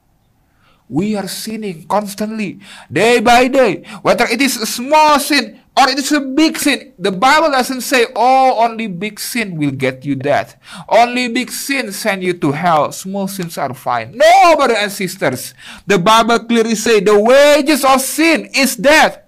We 0.89 1.15
are 1.15 1.29
sinning 1.29 1.87
constantly, 1.87 2.59
day 2.91 3.21
by 3.21 3.47
day. 3.47 3.87
Whether 4.03 4.27
it 4.27 4.43
is 4.43 4.57
a 4.57 4.67
small 4.67 5.19
sin 5.19 5.60
or 5.77 5.89
it 5.89 5.99
is 5.99 6.13
a 6.13 6.21
big 6.21 6.59
sin. 6.59 6.93
The 6.99 7.13
Bible 7.13 7.51
doesn't 7.51 7.83
say, 7.83 8.07
oh, 8.15 8.59
only 8.59 8.87
big 8.87 9.21
sin 9.21 9.57
will 9.57 9.71
get 9.71 10.05
you 10.05 10.15
death. 10.15 10.57
Only 10.89 11.29
big 11.29 11.51
sin 11.51 11.93
send 11.93 12.23
you 12.23 12.35
to 12.35 12.53
hell. 12.53 12.93
Small 12.93 13.29
sins 13.29 13.57
are 13.57 13.73
fine. 13.75 14.13
No, 14.13 14.57
brothers 14.57 14.77
and 14.81 14.93
sisters. 14.93 15.55
The 15.87 15.99
Bible 15.99 16.41
clearly 16.45 16.75
say 16.75 17.01
the 17.01 17.19
wages 17.19 17.85
of 17.85 18.01
sin 18.01 18.51
is 18.55 18.77
death. 18.77 19.23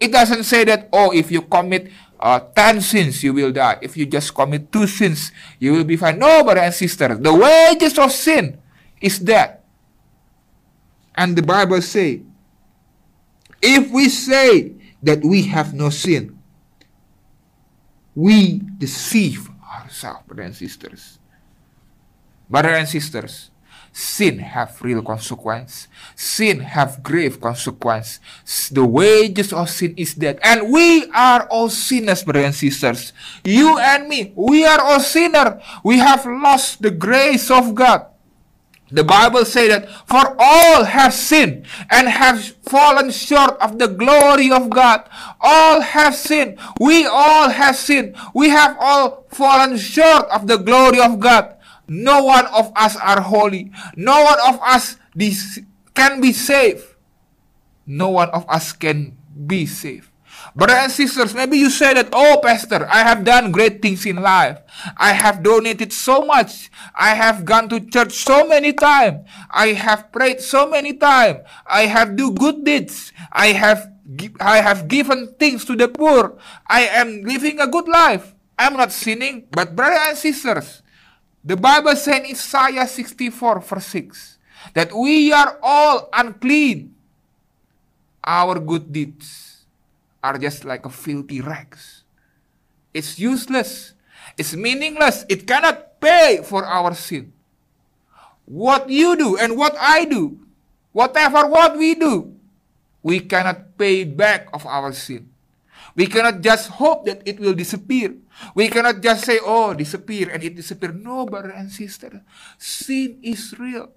It 0.00 0.12
doesn't 0.12 0.44
say 0.44 0.64
that, 0.64 0.88
oh, 0.92 1.12
if 1.12 1.30
you 1.30 1.42
commit 1.42 1.90
uh, 2.18 2.40
10 2.40 2.80
sins, 2.80 3.22
you 3.22 3.32
will 3.32 3.52
die. 3.52 3.78
If 3.80 3.96
you 3.96 4.04
just 4.06 4.34
commit 4.34 4.72
two 4.72 4.86
sins, 4.86 5.30
you 5.58 5.72
will 5.72 5.84
be 5.84 5.96
fine. 5.96 6.18
No, 6.18 6.42
brothers 6.42 6.64
and 6.64 6.74
sisters. 6.74 7.18
The 7.20 7.32
wages 7.32 7.98
of 7.98 8.10
sin 8.12 8.58
is 9.00 9.18
death. 9.18 9.60
And 11.14 11.36
the 11.36 11.42
Bible 11.42 11.80
say, 11.80 12.22
if 13.62 13.90
we 13.90 14.08
say 14.08 14.74
that 15.04 15.22
we 15.22 15.42
have 15.52 15.74
no 15.74 15.90
sin, 15.90 16.38
we 18.14 18.60
deceive 18.78 19.48
ourselves, 19.62 20.26
brothers 20.26 20.46
and 20.46 20.56
sisters. 20.56 21.18
Brothers 22.48 22.76
and 22.78 22.88
sisters, 22.88 23.50
sin 23.92 24.38
have 24.38 24.80
real 24.80 25.02
consequence. 25.02 25.88
Sin 26.16 26.60
have 26.60 27.02
grave 27.02 27.40
consequence. 27.40 28.20
The 28.70 28.84
wages 28.84 29.52
of 29.52 29.68
sin 29.68 29.94
is 29.96 30.14
death. 30.14 30.38
And 30.42 30.72
we 30.72 31.10
are 31.12 31.46
all 31.48 31.68
sinners, 31.68 32.22
brothers 32.22 32.44
and 32.44 32.54
sisters. 32.54 33.12
You 33.44 33.78
and 33.78 34.08
me, 34.08 34.32
we 34.36 34.64
are 34.64 34.80
all 34.80 35.00
sinners. 35.00 35.60
We 35.82 35.98
have 35.98 36.24
lost 36.26 36.82
the 36.82 36.90
grace 36.90 37.50
of 37.50 37.74
God. 37.74 38.13
The 38.90 39.02
Bible 39.02 39.44
say 39.44 39.68
that 39.68 39.88
for 40.06 40.36
all 40.38 40.84
have 40.84 41.14
sinned 41.14 41.66
and 41.90 42.06
have 42.08 42.54
fallen 42.62 43.10
short 43.10 43.56
of 43.58 43.78
the 43.78 43.88
glory 43.88 44.52
of 44.52 44.68
God. 44.68 45.08
All 45.40 45.80
have 45.80 46.14
sinned. 46.14 46.58
We 46.78 47.06
all 47.06 47.48
have 47.48 47.76
sinned. 47.76 48.14
We 48.34 48.50
have 48.50 48.76
all 48.78 49.24
fallen 49.30 49.78
short 49.78 50.26
of 50.28 50.46
the 50.46 50.58
glory 50.58 51.00
of 51.00 51.18
God. 51.18 51.56
No 51.88 52.24
one 52.24 52.46
of 52.46 52.72
us 52.76 52.96
are 52.96 53.20
holy. 53.20 53.72
No 53.96 54.22
one 54.22 54.38
of 54.46 54.60
us 54.60 54.96
can 55.94 56.20
be 56.20 56.32
saved. 56.32 56.84
No 57.86 58.10
one 58.10 58.30
of 58.30 58.48
us 58.48 58.72
can 58.72 59.16
be 59.34 59.66
saved. 59.66 60.08
Brothers 60.54 60.86
and 60.86 60.92
sisters, 60.92 61.34
maybe 61.34 61.58
you 61.58 61.66
say 61.68 61.94
that, 61.98 62.14
oh, 62.14 62.38
Pastor, 62.38 62.86
I 62.86 63.02
have 63.02 63.26
done 63.26 63.50
great 63.50 63.82
things 63.82 64.06
in 64.06 64.22
life. 64.22 64.62
I 64.96 65.10
have 65.10 65.42
donated 65.42 65.92
so 65.92 66.22
much. 66.22 66.70
I 66.94 67.18
have 67.18 67.44
gone 67.44 67.68
to 67.74 67.82
church 67.82 68.14
so 68.22 68.46
many 68.46 68.72
times. 68.72 69.26
I 69.50 69.74
have 69.74 70.14
prayed 70.14 70.38
so 70.38 70.70
many 70.70 70.94
times. 70.94 71.42
I 71.66 71.90
have 71.90 72.14
do 72.14 72.30
good 72.30 72.62
deeds. 72.62 73.10
I 73.34 73.50
have 73.50 73.90
I 74.38 74.62
have 74.62 74.86
given 74.86 75.34
things 75.42 75.64
to 75.64 75.74
the 75.74 75.88
poor. 75.88 76.38
I 76.70 76.86
am 76.86 77.26
living 77.26 77.58
a 77.58 77.66
good 77.66 77.88
life. 77.88 78.30
I'm 78.54 78.78
not 78.78 78.92
sinning, 78.92 79.50
but 79.50 79.74
brothers 79.74 79.98
and 80.06 80.18
sisters, 80.18 80.82
the 81.42 81.56
Bible 81.56 81.96
says 81.96 82.22
in 82.22 82.30
Isaiah 82.30 82.86
64 82.86 83.58
verse 83.58 83.86
6 83.90 84.38
that 84.74 84.94
we 84.94 85.32
are 85.32 85.58
all 85.58 86.08
unclean. 86.14 86.94
Our 88.22 88.60
good 88.60 88.92
deeds 88.92 89.53
are 90.24 90.40
just 90.40 90.64
like 90.64 90.88
a 90.88 90.90
filthy 90.90 91.44
rags. 91.44 92.08
It's 92.96 93.20
useless. 93.20 93.92
It's 94.40 94.56
meaningless. 94.56 95.28
It 95.28 95.44
cannot 95.44 96.00
pay 96.00 96.40
for 96.40 96.64
our 96.64 96.96
sin. 96.96 97.36
What 98.48 98.88
you 98.88 99.20
do 99.20 99.36
and 99.36 99.60
what 99.60 99.76
I 99.76 100.08
do, 100.08 100.40
whatever 100.96 101.44
what 101.44 101.76
we 101.76 101.92
do, 101.92 102.32
we 103.04 103.20
cannot 103.20 103.76
pay 103.76 104.08
back 104.08 104.48
of 104.56 104.64
our 104.64 104.96
sin. 104.96 105.28
We 105.92 106.08
cannot 106.08 106.40
just 106.40 106.80
hope 106.80 107.04
that 107.04 107.20
it 107.28 107.38
will 107.38 107.54
disappear. 107.54 108.16
We 108.56 108.72
cannot 108.72 109.04
just 109.04 109.28
say, 109.28 109.38
oh, 109.44 109.76
disappear 109.76 110.32
and 110.32 110.42
it 110.42 110.56
disappear. 110.56 110.90
No, 110.90 111.28
brother 111.28 111.52
and 111.52 111.70
sister. 111.70 112.24
Sin 112.58 113.20
is 113.22 113.54
real. 113.60 113.92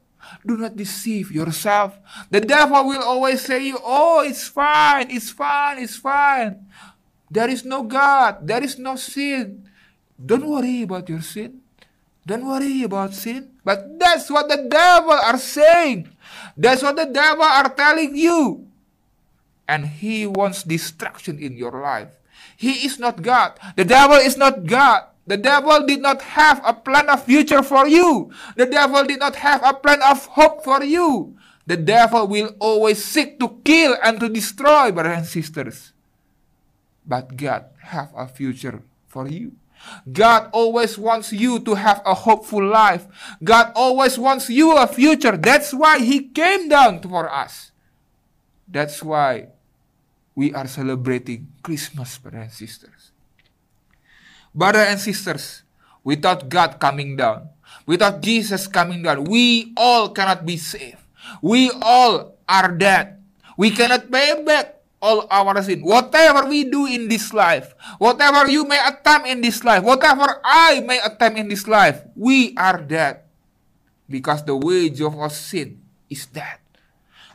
Do 0.46 0.58
not 0.58 0.76
deceive 0.76 1.32
yourself. 1.32 1.98
The 2.30 2.42
devil 2.42 2.88
will 2.88 3.04
always 3.04 3.42
say 3.42 3.68
you, 3.68 3.80
oh, 3.84 4.22
it's 4.22 4.48
fine, 4.48 5.12
it's 5.12 5.30
fine, 5.30 5.80
it's 5.80 5.96
fine. 5.96 6.66
There 7.30 7.50
is 7.50 7.66
no 7.66 7.84
God. 7.84 8.48
There 8.48 8.64
is 8.64 8.80
no 8.80 8.96
sin. 8.96 9.68
Don't 10.16 10.48
worry 10.48 10.84
about 10.84 11.10
your 11.10 11.22
sin. 11.22 11.62
Don't 12.26 12.48
worry 12.48 12.84
about 12.84 13.14
sin. 13.14 13.52
But 13.64 14.00
that's 14.00 14.30
what 14.30 14.50
the 14.50 14.68
devil 14.68 15.16
are 15.16 15.38
saying. 15.38 16.10
That's 16.56 16.84
what 16.84 16.96
the 16.96 17.06
devil 17.06 17.44
are 17.44 17.70
telling 17.70 18.16
you. 18.16 18.68
And 19.68 19.88
he 19.88 20.26
wants 20.26 20.64
destruction 20.64 21.40
in 21.40 21.56
your 21.56 21.72
life. 21.72 22.16
He 22.56 22.88
is 22.88 23.00
not 23.00 23.22
God. 23.22 23.60
The 23.76 23.86
devil 23.86 24.18
is 24.18 24.36
not 24.36 24.66
God. 24.66 25.04
The 25.28 25.38
devil 25.38 25.86
did 25.86 26.02
not 26.02 26.22
have 26.24 26.62
a 26.64 26.74
plan 26.74 27.10
of 27.10 27.24
future 27.24 27.62
for 27.62 27.88
you. 27.88 28.32
The 28.56 28.66
devil 28.66 29.04
did 29.04 29.20
not 29.20 29.36
have 29.36 29.62
a 29.64 29.74
plan 29.74 30.02
of 30.02 30.26
hope 30.26 30.64
for 30.64 30.84
you. 30.84 31.36
The 31.68 31.76
devil 31.76 32.28
will 32.28 32.56
always 32.60 33.04
seek 33.04 33.40
to 33.40 33.60
kill 33.66 33.98
and 34.02 34.20
to 34.22 34.30
destroy, 34.30 34.92
brothers 34.92 35.18
and 35.18 35.28
sisters. 35.28 35.92
But 37.06 37.36
God 37.36 37.66
have 37.92 38.12
a 38.16 38.28
future 38.28 38.82
for 39.08 39.28
you. 39.28 39.52
God 40.12 40.50
always 40.54 40.98
wants 40.98 41.32
you 41.32 41.60
to 41.60 41.76
have 41.76 42.02
a 42.06 42.14
hopeful 42.14 42.64
life. 42.66 43.06
God 43.44 43.72
always 43.76 44.18
wants 44.18 44.50
you 44.50 44.76
a 44.76 44.88
future. 44.88 45.36
That's 45.36 45.74
why 45.74 46.00
He 46.00 46.30
came 46.32 46.70
down 46.70 47.02
for 47.04 47.30
us. 47.30 47.72
That's 48.68 49.04
why 49.04 49.50
we 50.36 50.54
are 50.54 50.68
celebrating 50.68 51.52
Christmas, 51.64 52.18
brothers 52.18 52.42
and 52.42 52.52
sisters. 52.52 52.97
Brothers 54.58 54.90
and 54.90 54.98
sisters, 54.98 55.62
without 56.02 56.50
God 56.50 56.82
coming 56.82 57.14
down, 57.14 57.54
without 57.86 58.26
Jesus 58.26 58.66
coming 58.66 59.06
down, 59.06 59.30
we 59.30 59.70
all 59.78 60.10
cannot 60.10 60.50
be 60.50 60.58
saved. 60.58 60.98
We 61.46 61.70
all 61.78 62.34
are 62.50 62.74
dead. 62.74 63.22
We 63.54 63.70
cannot 63.70 64.10
pay 64.10 64.42
back 64.42 64.82
all 64.98 65.30
our 65.30 65.62
sin. 65.62 65.86
Whatever 65.86 66.50
we 66.50 66.66
do 66.66 66.90
in 66.90 67.06
this 67.06 67.30
life, 67.38 67.78
whatever 68.02 68.50
you 68.50 68.66
may 68.66 68.82
attempt 68.82 69.30
in 69.30 69.46
this 69.46 69.62
life, 69.62 69.86
whatever 69.86 70.42
I 70.42 70.82
may 70.82 71.06
attempt 71.06 71.38
in 71.38 71.54
this 71.54 71.70
life, 71.70 72.02
we 72.18 72.58
are 72.58 72.82
dead. 72.82 73.30
Because 74.10 74.42
the 74.42 74.58
wage 74.58 75.02
of 75.06 75.14
our 75.14 75.30
sin 75.30 75.86
is 76.10 76.26
death. 76.26 76.58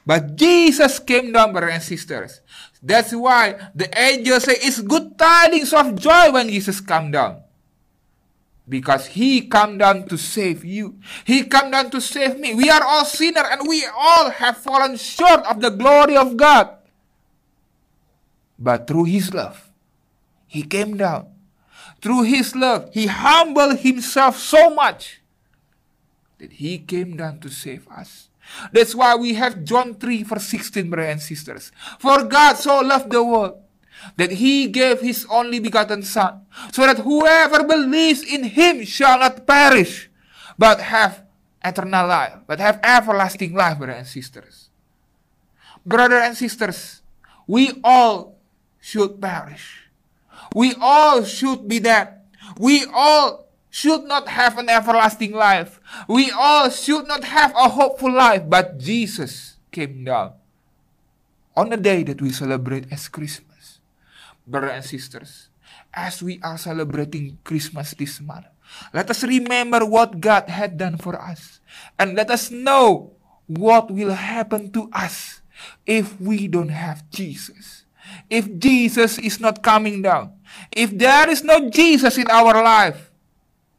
But 0.02 0.35
Jesus 0.35 0.99
came 0.99 1.31
down, 1.31 1.55
brothers 1.55 1.79
and 1.79 1.87
sisters. 1.87 2.43
That's 2.83 3.15
why 3.15 3.71
the 3.75 3.87
angels 3.97 4.45
say 4.45 4.59
it's 4.59 4.83
good 4.83 5.17
tidings 5.17 5.73
of 5.73 5.95
joy 5.95 6.33
when 6.33 6.49
Jesus 6.49 6.81
come 6.81 7.12
down. 7.12 7.43
Because 8.69 9.07
he 9.07 9.47
come 9.47 9.79
down 9.79 10.09
to 10.09 10.19
save 10.19 10.65
you. 10.65 10.99
He 11.25 11.45
come 11.45 11.71
down 11.71 11.91
to 11.91 12.01
save 12.01 12.39
me. 12.39 12.55
We 12.55 12.71
are 12.71 12.83
all 12.83 13.05
sinners 13.05 13.47
and 13.51 13.68
we 13.68 13.87
all 13.87 14.31
have 14.31 14.59
fallen 14.59 14.97
short 14.97 15.47
of 15.47 15.61
the 15.61 15.71
glory 15.71 16.16
of 16.16 16.37
God. 16.37 16.71
But 18.59 18.87
through 18.87 19.05
his 19.05 19.33
love, 19.33 19.71
he 20.47 20.62
came 20.62 20.97
down. 20.97 21.29
Through 22.01 22.25
his 22.25 22.55
love, 22.57 22.90
he 22.92 23.07
humbled 23.07 23.79
himself 23.79 24.38
so 24.38 24.71
much 24.71 25.23
that 26.38 26.55
he 26.55 26.79
came 26.79 27.16
down 27.16 27.38
to 27.40 27.49
save 27.49 27.87
us. 27.88 28.29
That's 28.73 28.95
why 28.95 29.15
we 29.17 29.35
have 29.35 29.65
John 29.65 29.95
3 29.95 30.23
verse 30.23 30.47
16, 30.47 30.91
brothers 30.91 31.12
and 31.12 31.23
sisters. 31.23 31.73
For 31.99 32.25
God 32.25 32.57
so 32.57 32.81
loved 32.81 33.11
the 33.11 33.23
world 33.25 33.59
that 34.17 34.33
he 34.33 34.69
gave 34.69 35.01
his 35.01 35.27
only 35.31 35.59
begotten 35.59 36.03
Son, 36.03 36.43
so 36.73 36.83
that 36.83 36.99
whoever 36.99 37.62
believes 37.65 38.23
in 38.23 38.45
him 38.45 38.85
shall 38.85 39.19
not 39.19 39.47
perish, 39.47 40.11
but 40.59 40.81
have 40.81 41.23
eternal 41.65 42.07
life, 42.09 42.38
but 42.47 42.59
have 42.59 42.81
everlasting 42.83 43.55
life, 43.55 43.79
brothers 43.79 43.97
and 43.97 44.07
sisters. 44.07 44.69
Brothers 45.87 46.23
and 46.23 46.37
sisters, 46.37 47.03
we 47.47 47.81
all 47.83 48.38
should 48.81 49.21
perish. 49.21 49.88
We 50.55 50.75
all 50.81 51.25
should 51.25 51.69
be 51.69 51.81
dead. 51.81 52.21
We 52.59 52.85
all 52.93 53.47
should 53.73 54.05
not 54.05 54.29
have 54.29 54.61
an 54.61 54.69
everlasting 54.69 55.33
life. 55.33 55.81
We 56.05 56.29
all 56.29 56.69
should 56.69 57.09
not 57.09 57.25
have 57.25 57.57
a 57.57 57.73
hopeful 57.73 58.13
life, 58.13 58.45
but 58.45 58.77
Jesus 58.77 59.57
came 59.73 60.05
down 60.05 60.37
on 61.57 61.73
the 61.73 61.81
day 61.81 62.05
that 62.05 62.21
we 62.21 62.29
celebrate 62.37 62.93
as 62.93 63.09
Christmas. 63.09 63.81
Brothers 64.45 64.77
and 64.77 64.85
sisters, 64.85 65.49
as 65.89 66.21
we 66.21 66.37
are 66.45 66.61
celebrating 66.61 67.41
Christmas 67.49 67.97
this 67.97 68.21
month, 68.21 68.45
let 68.93 69.09
us 69.09 69.25
remember 69.25 69.89
what 69.89 70.21
God 70.21 70.53
had 70.53 70.77
done 70.77 71.01
for 71.01 71.17
us. 71.17 71.65
And 71.97 72.13
let 72.13 72.29
us 72.29 72.53
know 72.53 73.17
what 73.49 73.89
will 73.89 74.13
happen 74.13 74.69
to 74.77 74.93
us 74.93 75.41
if 75.89 76.21
we 76.21 76.45
don't 76.45 76.77
have 76.77 77.09
Jesus. 77.09 77.89
If 78.29 78.53
Jesus 78.61 79.17
is 79.17 79.41
not 79.41 79.65
coming 79.65 80.03
down. 80.03 80.37
If 80.69 80.93
there 80.93 81.31
is 81.31 81.41
no 81.41 81.71
Jesus 81.71 82.19
in 82.19 82.29
our 82.29 82.61
life, 82.61 83.12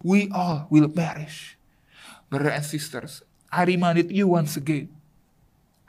we 0.04 0.30
all 0.30 0.68
will 0.70 0.92
perish. 0.92 1.58
Brothers 2.30 2.54
and 2.54 2.66
sisters, 2.66 3.24
I 3.50 3.64
reminded 3.64 4.12
you 4.12 4.28
once 4.28 4.58
again. 4.58 4.92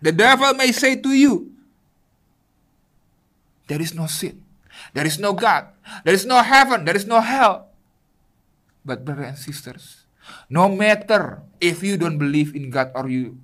The 0.00 0.12
devil 0.12 0.54
may 0.54 0.70
say 0.72 0.96
to 0.96 1.10
you, 1.10 1.50
there 3.66 3.80
is 3.80 3.94
no 3.94 4.06
sin, 4.06 4.44
there 4.92 5.06
is 5.06 5.18
no 5.18 5.32
God, 5.32 5.68
there 6.04 6.14
is 6.14 6.24
no 6.24 6.40
heaven, 6.42 6.84
there 6.84 6.96
is 6.96 7.06
no 7.06 7.20
hell. 7.20 7.68
But, 8.84 9.04
brothers 9.04 9.26
and 9.26 9.38
sisters, 9.38 10.04
no 10.48 10.68
matter 10.68 11.40
if 11.60 11.82
you 11.82 11.96
don't 11.96 12.18
believe 12.18 12.54
in 12.54 12.68
God 12.68 12.92
or 12.94 13.08
you 13.08 13.40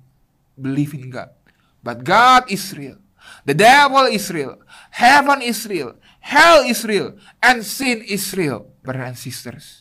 believe 0.59 0.93
in 0.93 1.09
God, 1.09 1.33
but 1.81 2.03
God 2.03 2.45
is 2.49 2.77
real. 2.77 2.97
The 3.45 3.53
devil 3.53 4.05
is 4.05 4.29
real. 4.29 4.61
Heaven 4.89 5.41
is 5.41 5.65
real. 5.65 5.97
Hell 6.19 6.61
is 6.65 6.85
real. 6.85 7.17
And 7.41 7.65
sin 7.65 8.01
is 8.05 8.33
real, 8.37 8.69
brothers 8.83 9.07
and 9.07 9.17
sisters. 9.17 9.80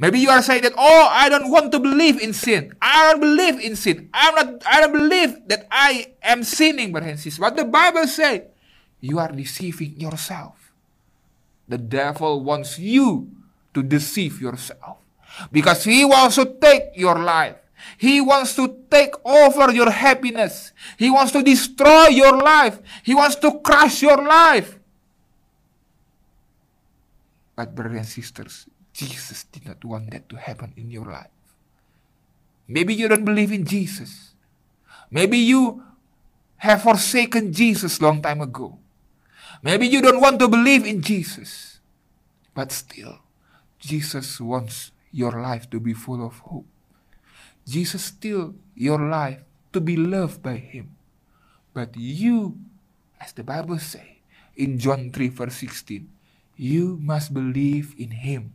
Maybe 0.00 0.18
you 0.18 0.30
are 0.30 0.40
saying 0.40 0.62
that, 0.62 0.72
oh, 0.78 1.08
I 1.12 1.28
don't 1.28 1.50
want 1.50 1.72
to 1.72 1.78
believe 1.78 2.18
in 2.22 2.32
sin. 2.32 2.72
I 2.80 3.12
don't 3.12 3.20
believe 3.20 3.60
in 3.60 3.76
sin. 3.76 4.08
I'm 4.14 4.34
not, 4.34 4.64
I 4.64 4.80
don't 4.80 4.96
believe 4.96 5.46
that 5.48 5.68
I 5.70 6.16
am 6.22 6.42
sinning, 6.42 6.90
brothers 6.90 7.10
and 7.10 7.20
sisters. 7.20 7.38
But 7.38 7.56
the 7.56 7.66
Bible 7.66 8.06
says, 8.06 8.48
you 9.00 9.18
are 9.18 9.30
deceiving 9.30 10.00
yourself. 10.00 10.72
The 11.68 11.76
devil 11.76 12.42
wants 12.42 12.78
you 12.78 13.28
to 13.74 13.82
deceive 13.82 14.40
yourself. 14.40 14.96
Because 15.52 15.84
he 15.84 16.06
wants 16.06 16.36
to 16.36 16.46
take 16.46 16.96
your 16.96 17.18
life. 17.18 17.56
He 17.98 18.22
wants 18.22 18.56
to 18.56 18.80
take 18.90 19.12
over 19.22 19.70
your 19.70 19.90
happiness. 19.90 20.72
He 20.96 21.10
wants 21.10 21.32
to 21.32 21.42
destroy 21.42 22.08
your 22.08 22.38
life. 22.38 22.80
He 23.04 23.14
wants 23.14 23.36
to 23.36 23.60
crush 23.60 24.00
your 24.00 24.16
life. 24.16 24.78
But 27.54 27.74
brothers 27.74 27.98
and 27.98 28.06
sisters, 28.06 28.66
Jesus 28.92 29.44
did 29.44 29.66
not 29.66 29.84
want 29.84 30.10
that 30.10 30.28
to 30.28 30.36
happen 30.36 30.72
in 30.76 30.90
your 30.90 31.06
life. 31.06 31.30
Maybe 32.66 32.94
you 32.94 33.08
don't 33.08 33.24
believe 33.24 33.52
in 33.52 33.64
Jesus. 33.64 34.34
Maybe 35.10 35.38
you 35.38 35.82
have 36.58 36.82
forsaken 36.82 37.52
Jesus 37.52 38.00
long 38.00 38.22
time 38.22 38.40
ago. 38.40 38.78
Maybe 39.62 39.86
you 39.86 40.00
don't 40.00 40.20
want 40.20 40.38
to 40.38 40.48
believe 40.48 40.86
in 40.86 41.02
Jesus. 41.02 41.80
But 42.54 42.72
still, 42.72 43.18
Jesus 43.78 44.40
wants 44.40 44.92
your 45.10 45.32
life 45.32 45.68
to 45.70 45.80
be 45.80 45.94
full 45.94 46.24
of 46.24 46.38
hope. 46.46 46.66
Jesus 47.66 48.04
still 48.04 48.54
your 48.74 48.98
life 48.98 49.40
to 49.72 49.80
be 49.80 49.96
loved 49.96 50.42
by 50.42 50.56
him. 50.56 50.96
But 51.74 51.96
you, 51.96 52.58
as 53.20 53.32
the 53.32 53.44
Bible 53.44 53.78
say 53.78 54.20
in 54.56 54.78
John 54.78 55.10
3 55.12 55.28
verse 55.28 55.56
16, 55.56 56.08
you 56.56 56.98
must 57.00 57.32
believe 57.32 57.94
in 57.98 58.10
him 58.10 58.54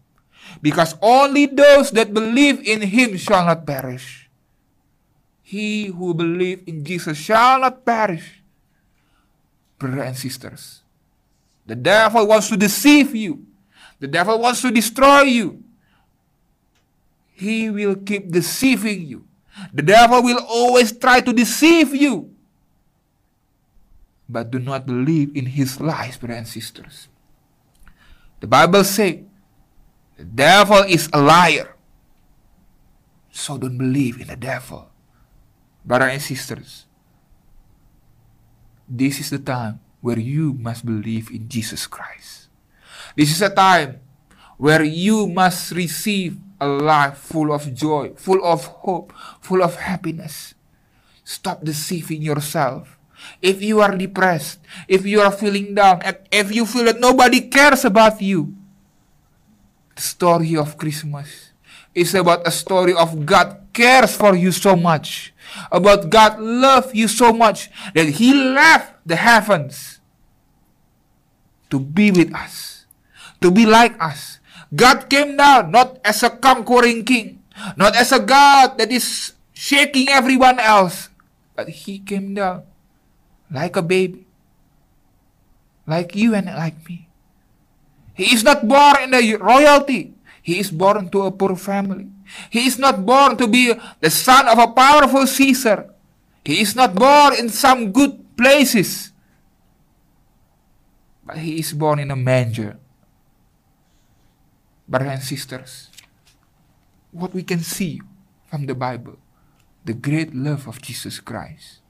because 0.62 0.96
only 1.02 1.46
those 1.46 1.92
that 1.92 2.14
believe 2.14 2.62
in 2.66 2.82
him 2.82 3.18
shall 3.18 3.46
not 3.46 3.66
perish. 3.66 4.30
He 5.42 5.88
who 5.88 6.14
believe 6.14 6.64
in 6.66 6.84
Jesus 6.84 7.18
shall 7.18 7.60
not 7.62 7.86
perish. 7.86 8.42
Brothers 9.78 10.08
and 10.08 10.18
sisters, 10.18 10.82
the 11.66 11.76
devil 11.76 12.26
wants 12.26 12.50
to 12.50 12.58
deceive 12.58 13.14
you. 13.14 13.46
The 14.00 14.08
devil 14.08 14.40
wants 14.40 14.62
to 14.62 14.72
destroy 14.72 15.22
you. 15.22 15.64
He 17.34 17.70
will 17.70 17.96
keep 17.96 18.32
deceiving 18.32 19.06
you. 19.06 19.26
The 19.74 19.84
devil 19.84 20.24
will 20.24 20.40
always 20.48 20.92
try 20.98 21.22
to 21.22 21.34
deceive 21.34 21.94
you. 21.94 22.32
But 24.28 24.50
do 24.52 24.60
not 24.60 24.86
believe 24.86 25.36
in 25.36 25.46
his 25.46 25.80
lies, 25.80 26.18
brothers 26.18 26.38
and 26.38 26.48
sisters. 26.48 27.08
The 28.40 28.48
Bible 28.48 28.84
says 28.84 29.22
the 30.18 30.24
devil 30.24 30.84
is 30.88 31.10
a 31.12 31.20
liar. 31.20 31.76
So 33.32 33.58
don't 33.58 33.78
believe 33.78 34.22
in 34.22 34.28
the 34.28 34.40
devil. 34.40 34.88
Brothers 35.84 36.14
and 36.14 36.22
sisters, 36.22 36.86
this 38.88 39.20
is 39.20 39.30
the 39.30 39.40
time 39.40 39.80
where 40.02 40.18
you 40.18 40.54
must 40.54 40.86
believe 40.86 41.30
in 41.30 41.50
Jesus 41.50 41.86
Christ. 41.86 42.48
This 43.16 43.32
is 43.32 43.42
a 43.42 43.54
time 43.54 44.00
where 44.58 44.84
you 44.84 45.28
must 45.28 45.72
receive 45.72 46.38
a 46.60 46.68
life 46.68 47.18
full 47.18 47.52
of 47.52 47.74
joy, 47.76 48.14
full 48.16 48.44
of 48.44 48.66
hope, 48.88 49.14
full 49.42 49.62
of 49.62 49.76
happiness. 49.76 50.56
Stop 51.24 51.64
deceiving 51.64 52.22
yourself. 52.22 52.98
If 53.42 53.62
you 53.62 53.82
are 53.82 53.96
depressed, 53.96 54.60
if 54.88 55.06
you 55.06 55.22
are 55.22 55.32
feeling 55.32 55.76
down, 55.76 56.02
if 56.32 56.54
you 56.54 56.66
feel 56.66 56.86
that 56.86 57.00
nobody 57.00 57.50
cares 57.50 57.84
about 57.84 58.22
you, 58.22 58.54
the 59.96 60.04
story 60.04 60.56
of 60.56 60.78
Christmas 60.78 61.56
is 61.96 62.14
about 62.14 62.44
a 62.46 62.52
story 62.52 62.94
of 62.94 63.26
God 63.26 63.72
cares 63.72 64.16
for 64.16 64.36
you 64.36 64.52
so 64.52 64.76
much, 64.76 65.34
about 65.72 66.12
God 66.12 66.40
love 66.40 66.92
you 66.94 67.08
so 67.08 67.32
much 67.32 67.72
that 67.96 68.20
He 68.20 68.36
left 68.36 69.00
the 69.08 69.16
heavens 69.16 70.04
to 71.72 71.80
be 71.80 72.12
with 72.12 72.36
us, 72.36 72.86
to 73.40 73.50
be 73.50 73.66
like 73.66 73.96
us. 74.04 74.40
God 74.76 75.08
came 75.08 75.40
down 75.40 75.72
not 75.72 76.04
as 76.04 76.22
a 76.24 76.30
conquering 76.30 77.08
king, 77.08 77.40
not 77.80 77.96
as 77.96 78.12
a 78.12 78.20
God 78.20 78.78
that 78.78 78.92
is 78.92 79.34
shaking 79.56 80.12
everyone 80.12 80.60
else, 80.60 81.08
but 81.56 81.72
He 81.88 82.00
came 82.00 82.36
down 82.36 82.68
like 83.48 83.80
a 83.80 83.82
baby, 83.82 84.28
like 85.88 86.16
you 86.16 86.36
and 86.36 86.48
like 86.52 86.76
me. 86.84 87.08
He 88.16 88.32
is 88.34 88.44
not 88.44 88.64
born 88.64 89.04
in 89.04 89.14
a 89.14 89.36
royalty. 89.36 90.16
He 90.42 90.60
is 90.60 90.72
born 90.72 91.12
to 91.12 91.28
a 91.28 91.32
poor 91.32 91.56
family. 91.56 92.08
He 92.50 92.66
is 92.66 92.80
not 92.80 93.06
born 93.06 93.36
to 93.38 93.46
be 93.46 93.76
the 94.00 94.10
son 94.10 94.48
of 94.48 94.58
a 94.58 94.72
powerful 94.72 95.28
Caesar. 95.28 95.92
He 96.44 96.62
is 96.62 96.76
not 96.76 96.96
born 96.96 97.36
in 97.36 97.50
some 97.50 97.92
good 97.92 98.38
places. 98.38 99.12
But 101.26 101.42
he 101.42 101.60
is 101.60 101.74
born 101.74 102.00
in 102.00 102.10
a 102.10 102.16
manger. 102.16 102.78
Brothers 104.88 105.18
and 105.18 105.24
sisters, 105.24 105.90
what 107.12 107.34
we 107.34 107.42
can 107.42 107.66
see 107.66 108.02
from 108.46 108.68
the 108.70 108.76
Bible, 108.76 109.18
the 109.84 109.98
great 109.98 110.34
love 110.34 110.68
of 110.68 110.82
Jesus 110.82 111.20
Christ. 111.20 111.82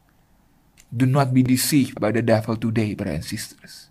Do 0.96 1.06
not 1.06 1.34
be 1.34 1.44
deceived 1.44 2.00
by 2.00 2.12
the 2.12 2.22
devil 2.22 2.56
today, 2.56 2.96
brothers 2.96 3.16
and 3.16 3.26
sisters. 3.26 3.90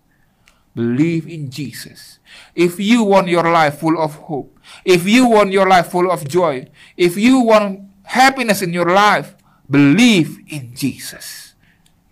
Believe 0.75 1.23
in 1.25 1.49
Jesus. 1.49 2.19
If 2.53 2.79
you 2.83 3.07
want 3.07 3.31
your 3.31 3.47
life 3.47 3.79
full 3.79 3.95
of 3.95 4.27
hope, 4.27 4.59
if 4.83 5.07
you 5.07 5.25
want 5.31 5.55
your 5.55 5.67
life 5.67 5.87
full 5.87 6.11
of 6.11 6.27
joy, 6.27 6.67
if 6.99 7.15
you 7.15 7.39
want 7.39 7.87
happiness 8.03 8.61
in 8.61 8.75
your 8.75 8.91
life, 8.91 9.39
believe 9.71 10.43
in 10.51 10.75
Jesus. 10.75 11.55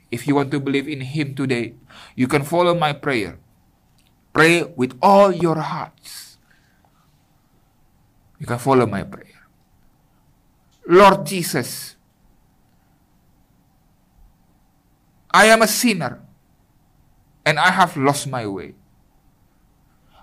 If 0.10 0.26
you 0.26 0.36
want 0.36 0.50
to 0.52 0.64
believe 0.64 0.88
in 0.88 1.02
Him 1.02 1.36
today, 1.36 1.76
you 2.16 2.32
can 2.32 2.48
follow 2.48 2.74
my 2.74 2.94
prayer. 2.96 3.38
Pray 4.32 4.64
with 4.64 4.96
all 5.04 5.36
your 5.36 5.60
hearts. 5.60 6.40
You 8.40 8.48
can 8.48 8.60
follow 8.60 8.88
my 8.88 9.04
prayer. 9.04 9.44
Lord 10.88 11.26
Jesus, 11.28 11.96
I 15.32 15.52
am 15.52 15.62
a 15.62 15.68
sinner 15.68 16.23
and 17.46 17.60
I 17.60 17.72
have 17.72 17.96
lost 17.98 18.28
my 18.28 18.48
way. 18.48 18.76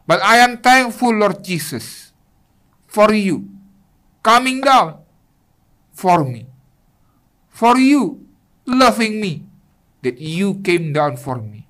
But 0.06 0.22
I 0.22 0.38
am 0.38 0.58
thankful, 0.58 1.14
Lord 1.14 1.44
Jesus, 1.44 2.12
for 2.86 3.12
you 3.12 3.48
coming 4.22 4.60
down 4.60 4.98
for 5.92 6.24
me, 6.24 6.46
for 7.48 7.78
you 7.78 8.26
loving 8.66 9.20
me, 9.20 9.44
that 10.02 10.18
you 10.18 10.60
came 10.64 10.92
down 10.92 11.16
for 11.16 11.36
me. 11.36 11.68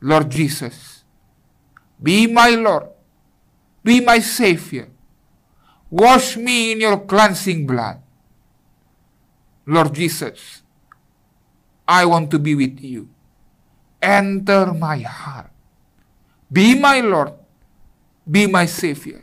Lord 0.00 0.30
Jesus, 0.30 1.04
be 2.02 2.26
my 2.26 2.50
Lord, 2.50 2.88
be 3.84 4.00
my 4.00 4.18
Savior. 4.18 4.88
Wash 5.90 6.36
me 6.36 6.72
in 6.72 6.80
your 6.80 7.00
cleansing 7.00 7.66
blood. 7.66 8.00
Lord 9.66 9.94
Jesus, 9.94 10.62
I 11.86 12.06
want 12.06 12.30
to 12.30 12.38
be 12.38 12.54
with 12.54 12.80
you. 12.80 13.08
Enter 14.02 14.74
my 14.74 14.98
heart. 14.98 15.54
Be 16.50 16.74
my 16.74 16.98
Lord, 16.98 17.38
be 18.26 18.50
my 18.50 18.66
Savior 18.66 19.22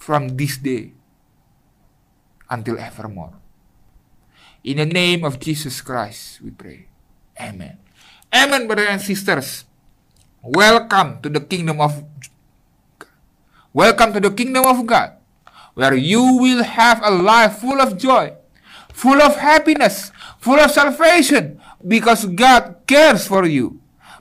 from 0.00 0.40
this 0.40 0.56
day 0.56 0.96
until 2.48 2.80
evermore. 2.80 3.36
In 4.64 4.80
the 4.80 4.88
name 4.88 5.22
of 5.22 5.36
Jesus 5.36 5.84
Christ, 5.84 6.40
we 6.40 6.48
pray. 6.50 6.88
Amen. 7.36 7.76
Amen, 8.32 8.66
brothers 8.66 8.88
and 8.88 9.00
sisters. 9.04 9.68
Welcome 10.40 11.20
to 11.20 11.28
the 11.28 11.44
kingdom 11.44 11.80
of 11.80 12.00
God. 12.96 13.12
Welcome 13.72 14.16
to 14.16 14.20
the 14.20 14.32
kingdom 14.32 14.64
of 14.64 14.80
God, 14.88 15.20
where 15.76 15.94
you 15.94 16.40
will 16.40 16.64
have 16.64 17.04
a 17.04 17.12
life 17.12 17.60
full 17.60 17.80
of 17.80 18.00
joy, 18.00 18.32
full 18.92 19.20
of 19.20 19.36
happiness, 19.36 20.10
full 20.40 20.58
of 20.58 20.72
salvation, 20.72 21.60
because 21.84 22.24
God 22.24 22.80
cares 22.88 23.28
for 23.28 23.44
you. 23.44 23.79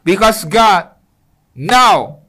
Because 0.09 0.41
God, 0.41 0.89
now, 1.53 2.25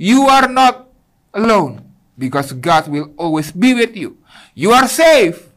you 0.00 0.24
are 0.32 0.48
not 0.48 0.88
alone, 1.36 1.84
because 2.16 2.56
God 2.56 2.88
will 2.88 3.12
always 3.20 3.52
be 3.52 3.76
with 3.76 3.92
you. 3.92 4.16
You 4.56 4.72
are 4.72 4.88
safe. 4.88 5.52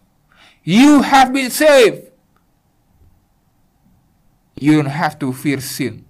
You 0.68 1.00
have 1.00 1.32
been 1.32 1.48
saved. 1.48 2.12
You 4.60 4.84
don't 4.84 4.92
have 4.92 5.16
to 5.24 5.32
fear 5.32 5.64
sin. 5.64 6.04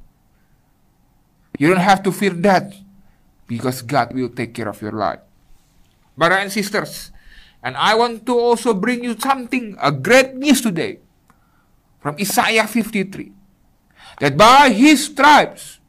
You 1.62 1.70
don't 1.70 1.86
have 1.86 2.02
to 2.10 2.12
fear 2.12 2.34
death 2.34 2.74
because 3.46 3.86
God 3.86 4.18
will 4.18 4.34
take 4.34 4.58
care 4.58 4.68
of 4.68 4.82
your 4.82 4.98
life. 4.98 5.22
Brothers 6.18 6.42
and 6.42 6.52
sisters, 6.52 7.14
and 7.62 7.78
I 7.78 7.94
want 7.94 8.26
to 8.26 8.34
also 8.34 8.74
bring 8.74 9.06
you 9.06 9.14
something, 9.14 9.78
a 9.78 9.94
great 9.94 10.34
news 10.34 10.58
today 10.66 11.06
from 12.02 12.18
Isaiah 12.18 12.66
53 12.66 13.41
that 14.22 14.38
by 14.38 14.70
his 14.70 15.10
stripes 15.10 15.82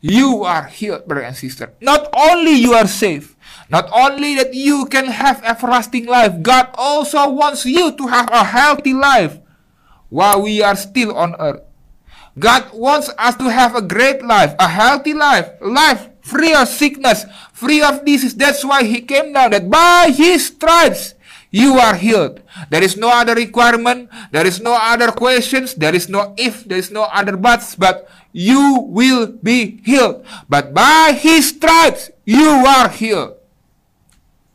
you 0.00 0.46
are 0.46 0.70
healed, 0.70 1.04
brother 1.04 1.26
and 1.26 1.36
sister. 1.36 1.74
Not 1.82 2.08
only 2.14 2.54
you 2.54 2.72
are 2.72 2.86
safe, 2.86 3.36
not 3.68 3.90
only 3.92 4.34
that 4.38 4.54
you 4.54 4.86
can 4.86 5.06
have 5.12 5.42
everlasting 5.44 6.06
life, 6.06 6.40
God 6.40 6.70
also 6.78 7.28
wants 7.28 7.66
you 7.66 7.92
to 7.92 8.06
have 8.06 8.30
a 8.32 8.46
healthy 8.46 8.94
life 8.94 9.38
while 10.08 10.40
we 10.40 10.62
are 10.62 10.76
still 10.78 11.12
on 11.18 11.36
earth. 11.38 11.60
God 12.38 12.70
wants 12.72 13.10
us 13.18 13.36
to 13.36 13.50
have 13.50 13.74
a 13.74 13.82
great 13.82 14.24
life, 14.24 14.54
a 14.58 14.68
healthy 14.68 15.12
life, 15.12 15.50
life 15.60 16.08
free 16.22 16.54
of 16.54 16.68
sickness, 16.68 17.26
free 17.52 17.82
of 17.82 18.04
disease. 18.06 18.34
That's 18.34 18.64
why 18.64 18.84
He 18.84 19.02
came 19.02 19.34
down, 19.34 19.50
that 19.50 19.68
by 19.68 20.14
His 20.14 20.46
stripes 20.46 21.14
you 21.50 21.78
are 21.78 21.94
healed. 21.94 22.42
There 22.70 22.82
is 22.82 22.96
no 22.96 23.10
other 23.10 23.34
requirement, 23.34 24.08
there 24.30 24.46
is 24.46 24.60
no 24.60 24.74
other 24.74 25.10
questions, 25.12 25.74
there 25.74 25.94
is 25.94 26.08
no 26.08 26.34
if, 26.38 26.64
there 26.64 26.78
is 26.78 26.90
no 26.90 27.04
other 27.10 27.36
buts, 27.36 27.74
but 27.74 28.08
you 28.32 28.86
will 28.86 29.26
be 29.26 29.82
healed. 29.84 30.24
But 30.48 30.72
by 30.72 31.18
His 31.18 31.50
stripes 31.50 32.10
you 32.24 32.64
are 32.66 32.88
healed. 32.88 33.36